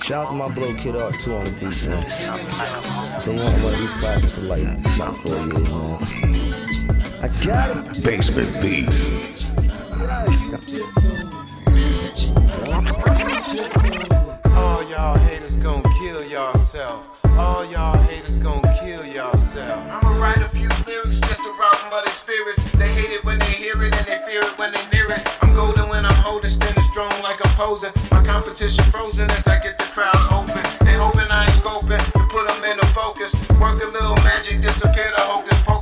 Shout 0.03 0.27
out 0.27 0.31
to 0.31 0.35
my 0.35 0.49
bro 0.49 0.75
Kid 0.75 0.95
Art 0.95 1.19
2 1.19 1.35
on 1.35 1.45
the 1.45 1.51
beat, 1.51 1.83
man. 1.89 3.25
Been 3.25 3.37
wanting 3.37 3.63
one 3.63 3.75
of 3.75 3.81
these 3.81 3.93
classes 3.95 4.31
for 4.31 4.43
like 4.43 4.63
about 4.63 5.17
four 5.17 5.37
years, 5.37 6.15
man. 6.15 6.57
I 7.23 7.29
got 7.41 7.97
it. 7.97 8.05
Basement 8.05 8.63
Beats. 8.63 9.37
All 14.55 14.83
y'all 14.89 15.19
haters 15.19 15.57
gon' 15.57 15.83
kill 15.99 16.25
yourself. 16.25 17.09
All 17.37 17.65
y'all 17.65 17.97
haters 17.99 18.37
gon' 18.37 18.63
kill 18.81 19.05
yourself. 19.05 19.83
I'ma 19.91 20.19
write 20.19 20.39
a 20.39 20.49
few 20.49 20.69
lyrics 20.87 21.21
just 21.21 21.43
to 21.43 21.51
rock 21.59 21.81
them 21.81 21.91
by 21.91 22.03
their 22.05 22.13
spirits. 22.13 22.63
They 22.73 22.89
hate 22.89 23.11
it 23.11 23.25
when 23.25 23.39
they 23.39 23.47
hear 23.47 23.83
it 23.83 23.95
and 23.95 24.07
they 24.07 24.19
fear 24.27 24.43
it 24.43 24.59
when 24.59 24.73
they 24.73 24.85
near 24.93 25.11
it. 25.11 25.21
I'm 25.43 25.53
golden 25.53 25.89
when 25.89 26.05
I'm 26.05 26.15
holding, 26.15 26.51
standing 26.51 26.85
strong 26.85 27.11
like 27.23 27.45
I'm 27.45 27.55
posing. 27.57 27.91
My 28.11 28.23
competition 28.23 28.85
frozen 28.85 29.31
as 29.31 29.47
I 29.47 29.59
get 29.61 29.79
the 29.79 29.85
crowd 29.85 30.17
open. 30.31 30.63
They 30.87 30.95
hoping 30.95 31.29
I 31.31 31.45
ain't 31.45 31.55
scoping 31.55 32.05
to 32.13 32.21
put 32.29 32.47
them 32.47 32.65
in 32.65 32.77
the 32.77 32.87
focus. 32.95 33.35
Work 33.61 33.83
a 33.83 33.87
little 33.87 34.17
magic, 34.17 34.61
disappear 34.61 35.11
the 35.17 35.23
hocus 35.23 35.59
pocus. 35.65 35.76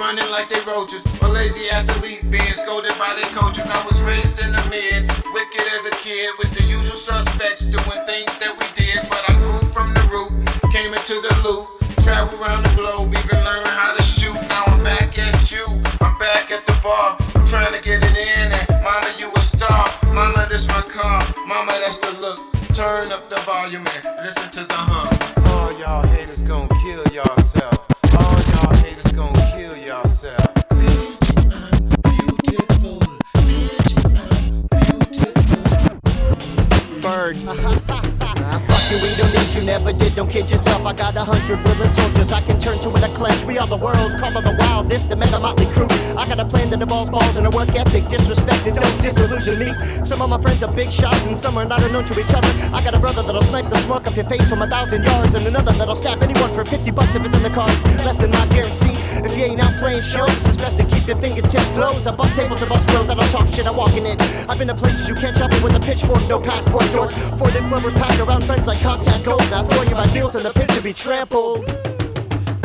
Running 0.00 0.30
like 0.30 0.48
they 0.48 0.60
roaches. 0.60 1.04
A 1.20 1.28
lazy 1.28 1.68
athlete 1.68 2.24
being 2.30 2.54
scolded 2.56 2.96
by 2.98 3.12
their 3.20 3.30
coaches. 3.36 3.66
I 3.68 3.84
was 3.84 4.00
raised 4.00 4.40
in 4.40 4.50
the 4.50 4.64
mid, 4.72 5.04
wicked 5.36 5.66
as 5.76 5.84
a 5.84 5.94
kid 6.00 6.30
with 6.38 6.50
the 6.56 6.64
usual 6.64 6.96
suspects 6.96 7.66
doing 7.66 8.00
things 8.08 8.32
that 8.40 8.56
we 8.58 8.64
did. 8.74 8.98
But 9.10 9.22
I 9.28 9.34
grew 9.36 9.60
from 9.68 9.92
the 9.92 10.00
root, 10.08 10.32
came 10.72 10.94
into 10.94 11.20
the 11.20 11.32
loop. 11.44 11.68
Travel 12.02 12.40
around 12.40 12.64
the 12.64 12.74
globe, 12.74 13.12
even 13.12 13.44
learn 13.44 13.66
how 13.66 13.94
to 13.94 14.02
shoot. 14.02 14.40
Now 14.48 14.64
I'm 14.72 14.82
back 14.82 15.18
at 15.18 15.52
you, 15.52 15.66
I'm 16.00 16.16
back 16.18 16.50
at 16.50 16.64
the 16.64 16.76
bar. 16.82 17.18
I'm 17.34 17.46
trying 17.46 17.74
to 17.76 17.82
get 17.82 18.02
it 18.02 18.16
in, 18.16 18.52
and 18.56 18.68
mama, 18.82 19.12
you 19.18 19.30
a 19.36 19.40
star. 19.40 19.84
Mama, 20.06 20.48
this 20.48 20.66
my 20.66 20.80
car. 20.80 21.20
Mama, 21.46 21.76
that's 21.84 21.98
the 21.98 22.12
look. 22.18 22.40
Turn 22.72 23.12
up 23.12 23.28
the 23.28 23.39
Bird. 37.32 37.79
Never 39.92 40.04
did, 40.04 40.14
don't 40.16 40.30
kid 40.30 40.50
yourself. 40.50 40.84
I 40.86 40.92
got 40.92 41.16
a 41.16 41.20
hundred 41.20 41.62
willing 41.64 41.92
soldiers 41.92 42.32
I 42.32 42.40
can 42.42 42.58
turn 42.58 42.78
to 42.80 42.88
in 42.94 43.02
a 43.02 43.08
clench. 43.14 43.44
We 43.44 43.58
are 43.58 43.66
the 43.66 43.76
world, 43.76 44.12
call 44.18 44.36
of 44.36 44.44
the 44.44 44.54
wild, 44.58 44.88
this 44.88 45.06
the 45.06 45.16
mega 45.16 45.38
motley 45.38 45.66
crew. 45.66 45.88
I 46.16 46.26
got 46.26 46.38
a 46.38 46.44
plan 46.44 46.70
that 46.70 46.82
involves 46.82 47.10
balls 47.10 47.36
and 47.36 47.46
a 47.46 47.50
work 47.50 47.74
ethic, 47.74 48.04
disrespected, 48.04 48.74
don't 48.74 49.00
disillusion 49.00 49.58
me. 49.58 49.70
Some 50.04 50.22
of 50.22 50.30
my 50.30 50.40
friends 50.40 50.62
are 50.62 50.72
big 50.72 50.90
shots 50.90 51.26
and 51.26 51.36
some 51.36 51.56
are 51.58 51.64
not 51.64 51.82
unknown 51.82 52.04
to 52.06 52.20
each 52.20 52.32
other. 52.34 52.50
I 52.74 52.82
got 52.82 52.94
a 52.94 52.98
brother 52.98 53.22
that'll 53.22 53.42
snipe 53.42 53.68
the 53.70 53.78
smirk 53.78 54.06
off 54.06 54.16
your 54.16 54.26
face 54.26 54.48
from 54.48 54.62
a 54.62 54.66
thousand 54.66 55.04
yards, 55.04 55.34
and 55.34 55.46
another 55.46 55.72
that'll 55.72 55.96
stab 55.96 56.22
anyone 56.22 56.52
for 56.54 56.64
50 56.64 56.90
bucks 56.90 57.14
if 57.14 57.24
it's 57.24 57.36
in 57.36 57.42
the 57.42 57.50
cards. 57.50 57.82
Less 58.04 58.16
than 58.16 58.30
my 58.30 58.46
guarantee. 58.48 58.94
If 59.24 59.36
you 59.36 59.44
ain't 59.44 59.60
out 59.60 59.74
playing 59.76 60.02
shows, 60.02 60.30
it's 60.46 60.56
best 60.56 60.78
to 60.78 60.84
keep 60.84 61.06
your 61.06 61.16
fingertips 61.20 61.68
closed. 61.70 62.06
I 62.06 62.14
bust 62.14 62.36
tables 62.36 62.60
to 62.60 62.66
bust 62.66 62.88
clothes, 62.88 63.10
I 63.10 63.14
don't 63.14 63.30
talk 63.30 63.48
shit, 63.48 63.66
I 63.66 63.70
walk 63.70 63.94
in 63.94 64.06
it. 64.06 64.20
I've 64.48 64.58
been 64.58 64.68
to 64.68 64.74
places 64.74 65.08
you 65.08 65.14
can't 65.14 65.36
shop 65.36 65.52
it 65.52 65.62
with 65.62 65.76
a 65.76 65.80
pitchfork, 65.80 66.26
no 66.28 66.40
passport 66.40 66.86
door. 66.92 67.10
Four 67.36 67.50
dip 67.50 67.68
lovers 67.70 67.94
passed 67.94 68.20
around 68.20 68.44
friends 68.44 68.66
like 68.66 68.80
contact 68.80 69.24
gold. 69.24 69.44
Now 69.50 69.64
throw 69.80 69.88
your 69.88 69.98
ideals 69.98 70.34
in 70.34 70.42
the 70.42 70.50
pit 70.50 70.68
to 70.70 70.82
be 70.82 70.92
trampled. 70.92 71.64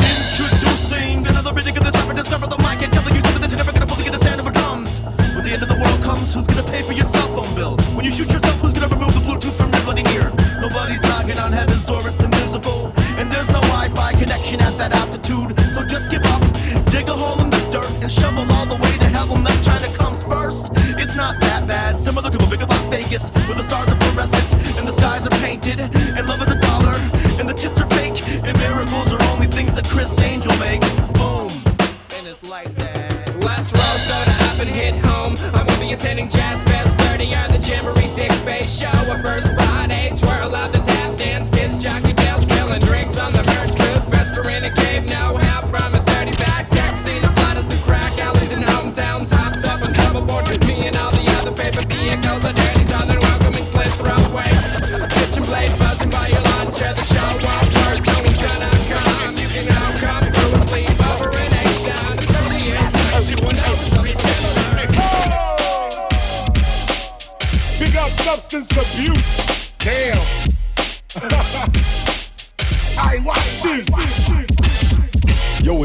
Introducing 0.00 1.26
another 1.26 1.52
ridiculous 1.52 1.94
rapper, 1.94 2.14
discover 2.14 2.46
the 2.46 2.58
mic 2.58 2.82
and 2.82 2.92
telling 2.92 3.14
you 3.14 3.20
something 3.22 3.40
that 3.40 3.50
you're 3.50 3.56
never 3.56 3.72
gonna 3.72 3.86
fully 3.86 4.06
understand 4.06 4.40
it 4.40 4.54
comes. 4.54 5.00
When 5.34 5.44
the 5.44 5.52
end 5.52 5.62
of 5.62 5.68
the 5.68 5.80
world 5.80 6.02
comes, 6.02 6.34
who's 6.34 6.46
gonna 6.46 6.68
pay 6.68 6.82
for 6.82 6.92
your 6.92 7.04
cell 7.04 7.28
phone 7.34 7.54
bill? 7.54 7.76
When 7.94 8.04
you 8.04 8.10
shoot 8.10 8.30
yourself, 8.30 8.60
who's 8.60 8.72
gonna 8.72 8.88
remove 8.88 9.14
the 9.14 9.20
Bluetooth 9.20 9.56
from 9.56 9.72
your 9.72 9.82
bloody 9.82 10.04
ear? 10.12 10.32
Nobody's 10.60 11.02
knocking 11.02 11.38
on 11.38 11.52
heaven's 11.52 11.84
door, 11.84 12.02
it's 12.04 12.22
invisible. 12.22 12.92
And 13.16 13.32
there's 13.32 13.48
no 13.48 13.60
Wi-Fi 13.72 14.12
connection 14.12 14.60
at 14.60 14.76
that 14.76 14.92
altitude. 14.92 15.56
So 15.72 15.84
just 15.84 16.10
give 16.10 16.24
up, 16.26 16.42
dig 16.90 17.08
a 17.08 17.14
hole 17.14 17.40
in 17.40 17.48
the 17.48 17.62
dirt, 17.72 17.90
and 18.02 18.12
shovel 18.12 18.44
all 18.52 18.66
the 18.66 18.76
way 18.76 18.92
to 18.98 19.08
hell 19.08 19.32
unless 19.34 19.64
China 19.64 19.88
comes 19.96 20.22
first. 20.22 20.70
It's 21.00 21.16
not 21.16 21.40
that 21.40 21.66
bad, 21.66 21.98
similar 21.98 22.30
to 22.30 22.38
a 22.44 22.46
bigger 22.46 22.66
Las 22.66 22.86
Vegas, 22.88 23.30
where 23.48 23.56
the 23.56 23.62
stars 23.62 23.88
are 23.88 23.96
fluorescent 24.04 24.48
and 24.76 24.86
the 24.86 24.92
skies 24.92 25.26
are 25.26 25.36
painted, 25.40 25.78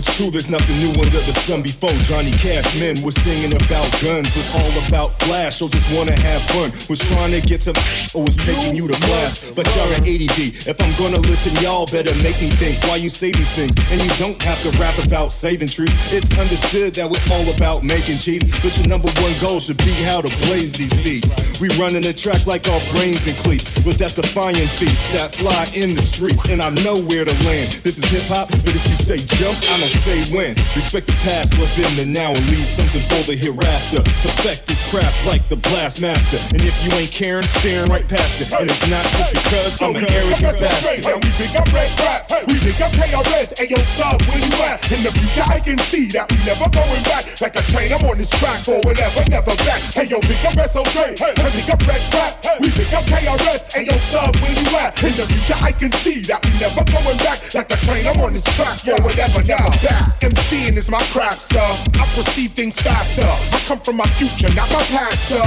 it's 0.02 0.18
true, 0.18 0.32
there's 0.34 0.50
nothing 0.50 0.74
new 0.82 0.90
under 0.98 1.22
the 1.30 1.36
sun 1.46 1.62
before. 1.62 1.94
Johnny 2.10 2.34
Cash 2.42 2.66
men 2.82 2.98
was 3.06 3.14
singing 3.22 3.54
about 3.54 3.86
guns, 4.02 4.34
was 4.34 4.50
all 4.58 4.74
about 4.90 5.14
flash, 5.22 5.62
or 5.62 5.70
just 5.70 5.86
wanna 5.94 6.18
have 6.18 6.42
fun. 6.50 6.74
Was 6.90 6.98
trying 6.98 7.30
to 7.38 7.42
get 7.42 7.62
to 7.70 7.72
or 8.18 8.26
was 8.26 8.36
taking 8.36 8.74
you 8.76 8.90
to 8.90 8.98
class. 9.06 9.54
But 9.54 9.70
y'all 9.78 9.86
are 9.94 10.02
ADD. 10.02 10.58
If 10.66 10.82
I'm 10.82 10.90
gonna 10.98 11.22
listen, 11.30 11.54
y'all 11.62 11.86
better 11.86 12.18
make 12.26 12.42
me 12.42 12.50
think 12.58 12.82
why 12.90 12.98
you 12.98 13.10
say 13.14 13.30
these 13.32 13.54
things. 13.54 13.78
And 13.94 14.02
you 14.02 14.10
don't 14.18 14.42
have 14.42 14.58
to 14.66 14.74
rap 14.82 14.98
about 15.06 15.32
saving 15.32 15.70
trees. 15.70 15.94
It's 16.10 16.34
understood 16.34 16.98
that 16.98 17.06
we're 17.06 17.22
all 17.30 17.46
about 17.54 17.84
making 17.86 18.18
cheese. 18.18 18.42
But 18.66 18.74
your 18.82 18.88
number 18.90 19.10
one 19.22 19.34
goal 19.38 19.60
should 19.60 19.78
be 19.78 19.94
how 20.10 20.22
to 20.26 20.32
blaze 20.50 20.74
these 20.74 20.94
beats. 21.06 21.30
We 21.62 21.70
running 21.78 22.02
the 22.02 22.14
track 22.14 22.48
like 22.48 22.66
our 22.68 22.82
brains 22.90 23.28
and 23.30 23.38
cleats. 23.38 23.70
With 23.86 24.02
that 24.02 24.18
defying 24.18 24.66
feats 24.82 25.14
that 25.14 25.36
fly 25.38 25.70
in 25.78 25.94
the 25.94 26.02
streets. 26.02 26.50
And 26.50 26.58
I 26.58 26.74
know 26.82 26.98
where 26.98 27.26
to 27.26 27.36
land. 27.46 27.70
This 27.86 28.02
is 28.02 28.06
hip 28.10 28.26
hop, 28.26 28.50
but 28.50 28.74
if 28.74 28.82
you 28.90 28.98
say 28.98 29.22
jump, 29.38 29.58
I'ma 29.70 29.91
say 29.98 30.24
when. 30.34 30.56
Respect 30.76 31.08
the 31.08 31.18
past, 31.26 31.58
live 31.60 31.72
in 31.76 31.92
the 31.98 32.08
now, 32.08 32.32
and 32.32 32.46
leave 32.50 32.68
something 32.68 33.02
for 33.12 33.22
the 33.28 33.36
hereafter. 33.36 34.02
Perfect 34.24 34.68
this 34.68 34.82
craft 34.90 35.26
like 35.28 35.44
the 35.50 35.58
blast 35.58 36.02
master. 36.02 36.40
And 36.56 36.62
if 36.64 36.76
you 36.84 36.92
ain't 36.96 37.12
caring, 37.12 37.48
staring 37.48 37.90
right 37.90 38.08
past 38.08 38.40
it. 38.40 38.52
And 38.54 38.70
it's 38.70 38.88
not 38.90 39.04
just 39.18 39.34
because 39.36 39.82
I'm 39.82 39.96
an 39.96 40.08
arrogant 40.08 40.56
bastard. 40.60 41.06
And 41.06 41.20
we 41.24 41.30
pick 41.36 41.54
up 41.60 41.68
red 41.74 41.92
crap, 42.00 42.32
we 42.48 42.56
pick 42.60 42.80
up 42.80 42.92
KRS, 42.96 43.60
and 43.60 43.68
yo 43.70 43.80
sub, 43.84 44.22
where 44.28 44.40
you 44.40 44.54
at? 44.68 44.80
In 44.92 45.04
the 45.04 45.12
future 45.12 45.48
I 45.48 45.60
can 45.60 45.78
see 45.90 46.08
that 46.16 46.32
we 46.32 46.38
never 46.46 46.68
going 46.70 47.04
back. 47.04 47.26
Like 47.42 47.56
a 47.58 47.64
train, 47.72 47.92
I'm 47.92 48.04
on 48.06 48.18
this 48.18 48.30
track 48.30 48.62
for 48.62 48.80
whatever, 48.88 49.24
never 49.30 49.56
back. 49.68 49.82
Hey 49.92 50.08
yo, 50.08 50.20
pick 50.22 50.44
up 50.46 50.56
SOJ, 50.56 51.20
and 51.20 51.52
pick 51.52 51.70
up 51.72 51.82
red 51.88 52.02
crap, 52.12 52.34
we 52.60 52.70
pick 52.72 52.92
up 52.94 53.04
KRS, 53.08 53.76
and 53.76 53.88
yo 53.88 53.96
sub, 53.98 54.36
where 54.40 54.54
you 54.54 54.68
at? 54.78 54.96
In 55.04 55.14
the 55.18 55.26
future 55.26 55.60
I 55.60 55.72
can 55.72 55.92
see 56.04 56.22
that 56.32 56.44
we 56.46 56.52
never 56.60 56.84
going 56.88 57.18
back. 57.26 57.40
Like 57.54 57.72
a 57.72 57.78
train, 57.88 58.08
I'm 58.08 58.20
on 58.22 58.34
this 58.34 58.46
track 58.56 58.80
for 58.80 58.96
whatever, 59.04 59.44
never 59.44 59.81
back. 59.82 60.20
MCing 60.22 60.78
is 60.78 60.90
my 60.90 61.02
craft, 61.12 61.42
sir. 61.42 61.60
I 61.60 62.06
perceive 62.16 62.52
things 62.52 62.80
faster. 62.80 63.26
I 63.26 63.60
come 63.66 63.80
from 63.82 63.98
my 63.98 64.08
future, 64.18 64.54
not 64.54 64.70
my 64.72 64.84
past, 64.94 65.30
sir. 65.30 65.44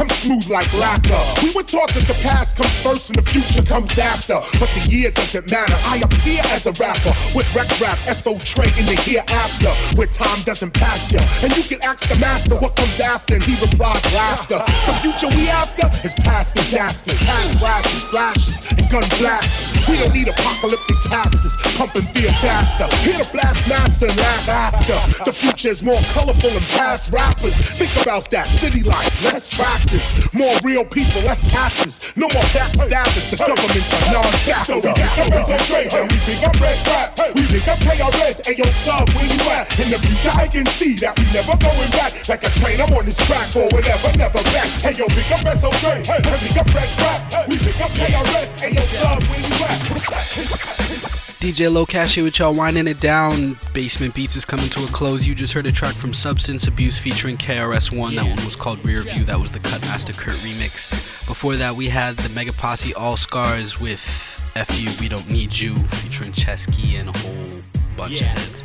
I'm 0.00 0.08
smooth 0.08 0.48
like 0.48 0.72
lacquer. 0.74 1.20
We 1.42 1.52
were 1.52 1.62
taught 1.62 1.92
that 1.94 2.06
the 2.08 2.18
past 2.24 2.56
comes 2.56 2.74
first 2.82 3.10
and 3.10 3.18
the 3.18 3.26
future 3.30 3.62
comes 3.62 3.98
after. 3.98 4.40
But 4.58 4.70
the 4.74 4.88
year 4.90 5.10
doesn't 5.10 5.50
matter. 5.50 5.76
I 5.86 6.00
appear 6.02 6.42
as 6.56 6.66
a 6.66 6.72
rapper 6.80 7.12
with 7.34 7.46
rec 7.54 7.68
rap, 7.80 7.98
SO 8.10 8.38
Trey 8.40 8.68
in 8.80 8.86
the 8.86 8.96
hereafter, 9.04 9.72
where 9.96 10.08
time 10.08 10.42
doesn't 10.44 10.74
pass 10.74 11.12
ya. 11.12 11.20
And 11.42 11.54
you 11.56 11.62
can 11.62 11.82
ask 11.82 12.08
the 12.08 12.18
master 12.18 12.56
what 12.56 12.76
comes 12.76 13.00
after, 13.00 13.34
and 13.34 13.44
he 13.44 13.54
replies 13.60 14.02
laughter. 14.14 14.58
The 14.88 14.94
future 15.04 15.28
we 15.36 15.48
after 15.48 15.86
is 16.04 16.14
past 16.24 16.54
disasters, 16.54 17.18
past 17.24 17.58
slashes, 17.58 18.04
flashes, 18.04 18.56
and 18.72 18.88
gun 18.90 19.04
blasts. 19.20 19.88
We 19.88 19.98
don't 19.98 20.14
need 20.14 20.28
apocalyptic 20.28 20.96
casters 21.10 21.54
pumping 21.76 22.06
fear 22.14 22.30
faster. 22.38 22.86
Here 23.02 23.18
to 23.18 23.32
blast 23.32 23.68
master, 23.74 24.06
laugh 24.06 24.48
after. 24.48 24.98
The 25.24 25.34
future 25.34 25.68
is 25.74 25.82
more 25.82 26.00
colorful 26.14 26.50
than 26.50 26.62
past 26.78 27.10
rappers. 27.10 27.54
Think 27.74 27.90
about 28.02 28.30
that 28.30 28.46
city 28.46 28.82
life, 28.82 29.10
less 29.26 29.50
practice. 29.50 30.06
More 30.32 30.54
real 30.62 30.84
people, 30.86 31.22
less 31.26 31.42
actors. 31.54 31.98
No 32.14 32.30
more 32.30 32.46
backstabbers. 32.54 33.34
The 33.34 33.38
government's 33.42 33.90
a 33.90 34.00
non-factor. 34.14 34.78
So 34.78 34.94
we 34.94 34.94
up 34.94 35.34
SOJ, 35.50 35.90
and 35.90 36.06
we 36.12 36.18
pick 36.22 36.42
up 36.46 36.54
red 36.62 36.78
crap. 36.86 37.18
We 37.34 37.42
pick 37.50 37.66
up 37.66 37.78
KRS, 37.82 38.46
and 38.46 38.54
yo 38.58 38.66
sub, 38.70 39.10
where 39.10 39.26
you 39.26 39.42
at? 39.50 39.66
In 39.82 39.90
the 39.90 39.98
future 39.98 40.34
I 40.34 40.46
can 40.46 40.66
see 40.78 40.94
that 41.02 41.18
we 41.18 41.26
never 41.34 41.58
going 41.58 41.90
back. 41.98 42.14
Like 42.28 42.46
a 42.46 42.50
train, 42.62 42.78
I'm 42.80 42.94
on 42.94 43.04
this 43.04 43.18
track 43.26 43.50
for 43.50 43.66
whatever, 43.74 44.06
never 44.14 44.42
back. 44.54 44.70
Hey 44.84 44.94
yo, 44.94 45.06
pick 45.10 45.26
up 45.34 45.42
SOJ, 45.50 46.06
and 46.06 46.38
pick 46.46 46.56
up 46.56 46.68
red 46.70 46.90
crap. 46.94 47.48
We 47.48 47.58
pick 47.58 47.78
up 47.82 47.90
KRS, 47.90 48.50
and 48.62 48.74
yo 48.74 48.82
sub, 48.86 49.18
where 49.26 49.42
you 49.42 49.54
at? 49.66 51.13
DJ 51.44 51.70
Lokash 51.70 52.14
here 52.14 52.24
with 52.24 52.38
y'all 52.38 52.56
winding 52.56 52.88
it 52.88 52.98
down. 53.00 53.58
Basement 53.74 54.14
Beats 54.14 54.34
is 54.34 54.46
coming 54.46 54.70
to 54.70 54.82
a 54.82 54.86
close. 54.86 55.26
You 55.26 55.34
just 55.34 55.52
heard 55.52 55.66
a 55.66 55.72
track 55.72 55.92
from 55.92 56.14
Substance 56.14 56.66
Abuse 56.66 56.98
featuring 56.98 57.36
KRS-One. 57.36 58.14
That 58.14 58.24
one 58.24 58.36
was 58.36 58.56
called 58.56 58.86
Rear 58.86 59.02
View. 59.02 59.24
That 59.24 59.38
was 59.38 59.52
the 59.52 59.58
Cutmaster 59.58 60.14
Kurt 60.14 60.36
remix. 60.36 60.88
Before 61.28 61.54
that, 61.56 61.76
we 61.76 61.90
had 61.90 62.16
the 62.16 62.34
Mega 62.34 62.54
Posse 62.54 62.94
All 62.94 63.18
Scars 63.18 63.78
with 63.78 64.00
FU 64.00 64.90
We 64.98 65.06
Don't 65.10 65.28
Need 65.28 65.54
You 65.54 65.74
featuring 65.74 66.32
Chesky 66.32 66.98
and 66.98 67.10
a 67.10 67.12
whole 67.12 67.94
bunch 67.94 68.22
of 68.22 68.26
heads. 68.26 68.64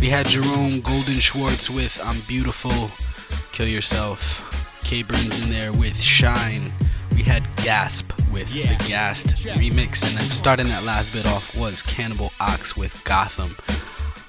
We 0.00 0.08
had 0.08 0.26
Jerome 0.26 0.80
Golden 0.80 1.20
Schwartz 1.20 1.70
with 1.70 2.02
I'm 2.04 2.18
Beautiful, 2.26 2.90
Kill 3.52 3.68
Yourself. 3.68 4.80
K 4.82 5.04
Burns 5.04 5.44
in 5.44 5.48
there 5.48 5.72
with 5.72 5.96
Shine. 5.96 6.72
We 7.20 7.26
had 7.26 7.44
Gasp 7.56 8.18
with 8.32 8.50
the 8.50 8.82
Gassed 8.88 9.46
remix, 9.58 10.08
and 10.08 10.16
then 10.16 10.30
starting 10.30 10.68
that 10.68 10.84
last 10.84 11.12
bit 11.12 11.26
off 11.26 11.54
was 11.54 11.82
Cannibal 11.82 12.32
Ox 12.40 12.78
with 12.78 13.04
Gotham. 13.04 13.50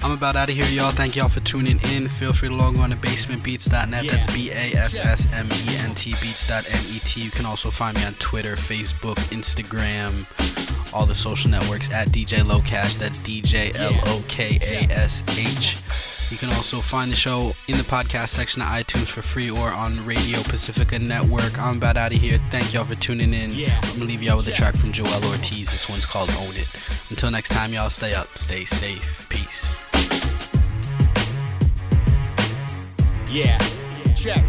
I'm 0.04 0.12
about 0.12 0.36
out 0.36 0.50
of 0.50 0.56
here, 0.58 0.66
y'all. 0.66 0.92
Thank 0.92 1.16
y'all 1.16 1.30
for 1.30 1.40
tuning 1.40 1.80
in. 1.94 2.10
Feel 2.10 2.34
free 2.34 2.50
to 2.50 2.54
log 2.54 2.78
on 2.80 2.90
to 2.90 2.98
basementbeats.net. 2.98 4.06
That's 4.12 4.36
B 4.36 4.50
A 4.50 4.76
S 4.76 5.00
S 5.00 5.26
M 5.34 5.48
E 5.54 5.78
N 5.78 5.96
T 5.96 6.12
beats.net. 6.22 7.16
You 7.16 7.32
can 7.32 7.46
also 7.46 7.72
find 7.72 7.96
me 7.96 8.04
on 8.04 8.14
Twitter, 8.16 8.56
Facebook, 8.56 9.16
Instagram, 9.32 10.26
all 10.94 11.06
the 11.06 11.16
social 11.16 11.50
networks 11.50 11.90
at 11.94 12.10
DJ 12.10 12.40
Lokash. 12.40 12.98
That's 12.98 13.26
DJ 13.26 13.74
L 13.78 13.94
O 14.08 14.22
K 14.28 14.60
A 14.62 14.92
S 14.92 15.24
H. 15.30 15.78
You 16.32 16.38
can 16.38 16.50
also 16.52 16.80
find 16.80 17.12
the 17.12 17.16
show 17.16 17.54
in 17.68 17.76
the 17.76 17.84
podcast 17.84 18.30
section 18.30 18.62
of 18.62 18.70
iTunes 18.70 19.08
for 19.08 19.22
free 19.22 19.52
or 19.52 19.70
on 19.70 20.04
Radio 20.06 20.42
Pacifica 20.44 20.98
Network. 20.98 21.60
I'm 21.60 21.76
about 21.76 21.98
out 21.98 22.14
of 22.14 22.22
here. 22.22 22.40
Thank 22.50 22.74
y'all 22.74 22.86
for 22.86 22.96
tuning 22.96 23.34
in. 23.34 23.52
I'm 23.52 23.82
gonna 23.94 24.06
leave 24.06 24.24
y'all 24.24 24.38
with 24.38 24.48
a 24.48 24.52
track 24.52 24.78
from 24.78 24.94
Joel 24.94 25.26
Ortiz. 25.26 25.70
This 25.70 25.90
one's 25.90 26.06
called 26.06 26.30
Own 26.40 26.56
It. 26.56 26.74
Until 27.10 27.32
next 27.32 27.50
time, 27.50 27.74
y'all 27.74 27.90
stay 27.90 28.14
up, 28.14 28.28
stay 28.38 28.64
safe. 28.64 29.28
Peace. 29.30 29.76
Yeah, 33.30 33.58
check. 34.16 34.42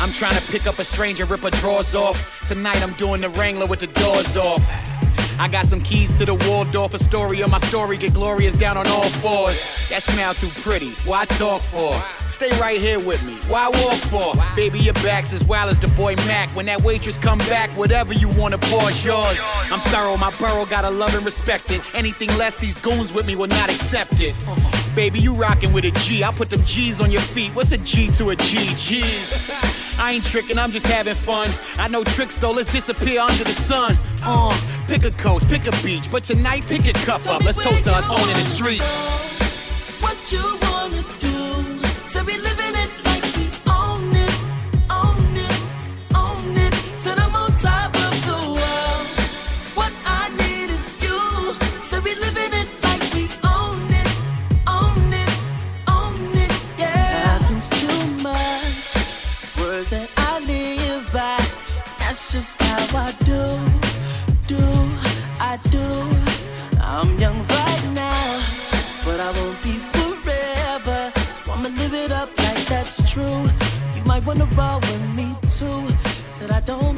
I'm 0.00 0.12
trying 0.12 0.36
to 0.40 0.46
pick 0.50 0.66
up 0.66 0.78
a 0.78 0.84
stranger, 0.84 1.26
rip 1.26 1.40
her 1.40 1.50
drawers 1.50 1.94
off. 1.94 2.48
Tonight 2.48 2.82
I'm 2.82 2.94
doing 2.94 3.20
the 3.20 3.28
Wrangler 3.28 3.66
with 3.66 3.80
the 3.80 3.88
doors 3.88 4.38
off. 4.38 4.95
I 5.38 5.48
got 5.48 5.66
some 5.66 5.80
keys 5.80 6.16
to 6.18 6.24
the 6.24 6.34
Waldorf 6.34 6.94
Astoria. 6.94 7.46
My 7.46 7.58
story 7.58 7.96
get 7.96 8.14
glorious 8.14 8.56
down 8.56 8.76
on 8.76 8.86
all 8.86 9.08
fours. 9.10 9.60
That 9.90 10.02
smile 10.02 10.34
too 10.34 10.48
pretty. 10.48 10.92
Why 11.04 11.26
talk 11.26 11.60
for? 11.60 11.94
Stay 12.30 12.50
right 12.60 12.80
here 12.80 12.98
with 12.98 13.24
me. 13.24 13.34
Why 13.48 13.68
walk 13.68 14.00
for? 14.00 14.34
Baby, 14.56 14.80
your 14.80 14.94
back's 14.94 15.32
as 15.32 15.44
wild 15.44 15.70
as 15.70 15.78
the 15.78 15.88
boy 15.88 16.16
Mac. 16.26 16.48
When 16.50 16.66
that 16.66 16.82
waitress 16.82 17.18
come 17.18 17.38
back, 17.38 17.70
whatever 17.76 18.12
you 18.12 18.28
wanna 18.28 18.58
pour 18.58 18.90
is 18.90 19.04
yours. 19.04 19.38
I'm 19.70 19.80
thorough, 19.90 20.16
my 20.16 20.30
borough 20.38 20.66
gotta 20.66 20.90
love 20.90 21.14
and 21.14 21.24
respect 21.24 21.70
it. 21.70 21.80
Anything 21.94 22.28
less, 22.36 22.56
these 22.56 22.78
goons 22.78 23.12
with 23.12 23.26
me 23.26 23.36
will 23.36 23.46
not 23.46 23.70
accept 23.70 24.20
it. 24.20 24.34
Baby, 24.94 25.20
you 25.20 25.34
rockin' 25.34 25.72
with 25.72 25.84
a 25.84 25.90
G. 25.90 26.22
I'll 26.22 26.32
put 26.32 26.50
them 26.50 26.64
G's 26.64 27.00
on 27.00 27.10
your 27.10 27.20
feet. 27.20 27.54
What's 27.54 27.72
a 27.72 27.78
G 27.78 28.08
to 28.12 28.30
a 28.30 28.36
G? 28.36 28.74
G's. 28.74 29.75
I 29.98 30.12
ain't 30.12 30.24
tricking, 30.24 30.58
I'm 30.58 30.70
just 30.70 30.86
having 30.86 31.14
fun. 31.14 31.50
I 31.78 31.88
know 31.88 32.04
tricks 32.04 32.38
though, 32.38 32.52
let's 32.52 32.72
disappear 32.72 33.20
under 33.20 33.44
the 33.44 33.52
sun. 33.52 33.96
Uh, 34.22 34.56
pick 34.88 35.04
a 35.04 35.10
coast, 35.10 35.48
pick 35.48 35.66
a 35.66 35.72
beach, 35.82 36.10
but 36.10 36.22
tonight 36.24 36.66
pick 36.66 36.86
a 36.86 36.92
cup 37.04 37.26
up. 37.26 37.44
Let's 37.44 37.62
toast 37.62 37.84
to 37.84 37.92
us 37.92 38.08
owning 38.10 38.36
the 38.36 38.42
streets. 38.42 38.84
What 40.00 40.32
you 40.32 40.58
wanna 40.62 41.02
do? 41.20 41.25
Just 62.36 62.60
how 62.60 62.98
I 62.98 63.12
do, 63.24 63.42
do, 64.46 64.62
I 65.40 65.58
do. 65.70 65.86
I'm 66.82 67.16
young 67.18 67.38
right 67.48 67.84
now, 67.94 68.42
but 69.06 69.18
I 69.20 69.30
won't 69.38 69.58
be 69.62 69.74
forever. 69.94 71.00
So 71.32 71.52
I'ma 71.54 71.70
live 71.80 71.94
it 71.94 72.10
up 72.12 72.28
like 72.38 72.66
that's 72.66 73.10
true. 73.10 73.42
You 73.94 74.02
might 74.04 74.26
wanna 74.26 74.44
roll 74.54 74.80
with 74.80 75.16
me 75.16 75.28
too. 75.58 75.80
Said 76.28 76.50
I 76.50 76.60
don't. 76.60 76.95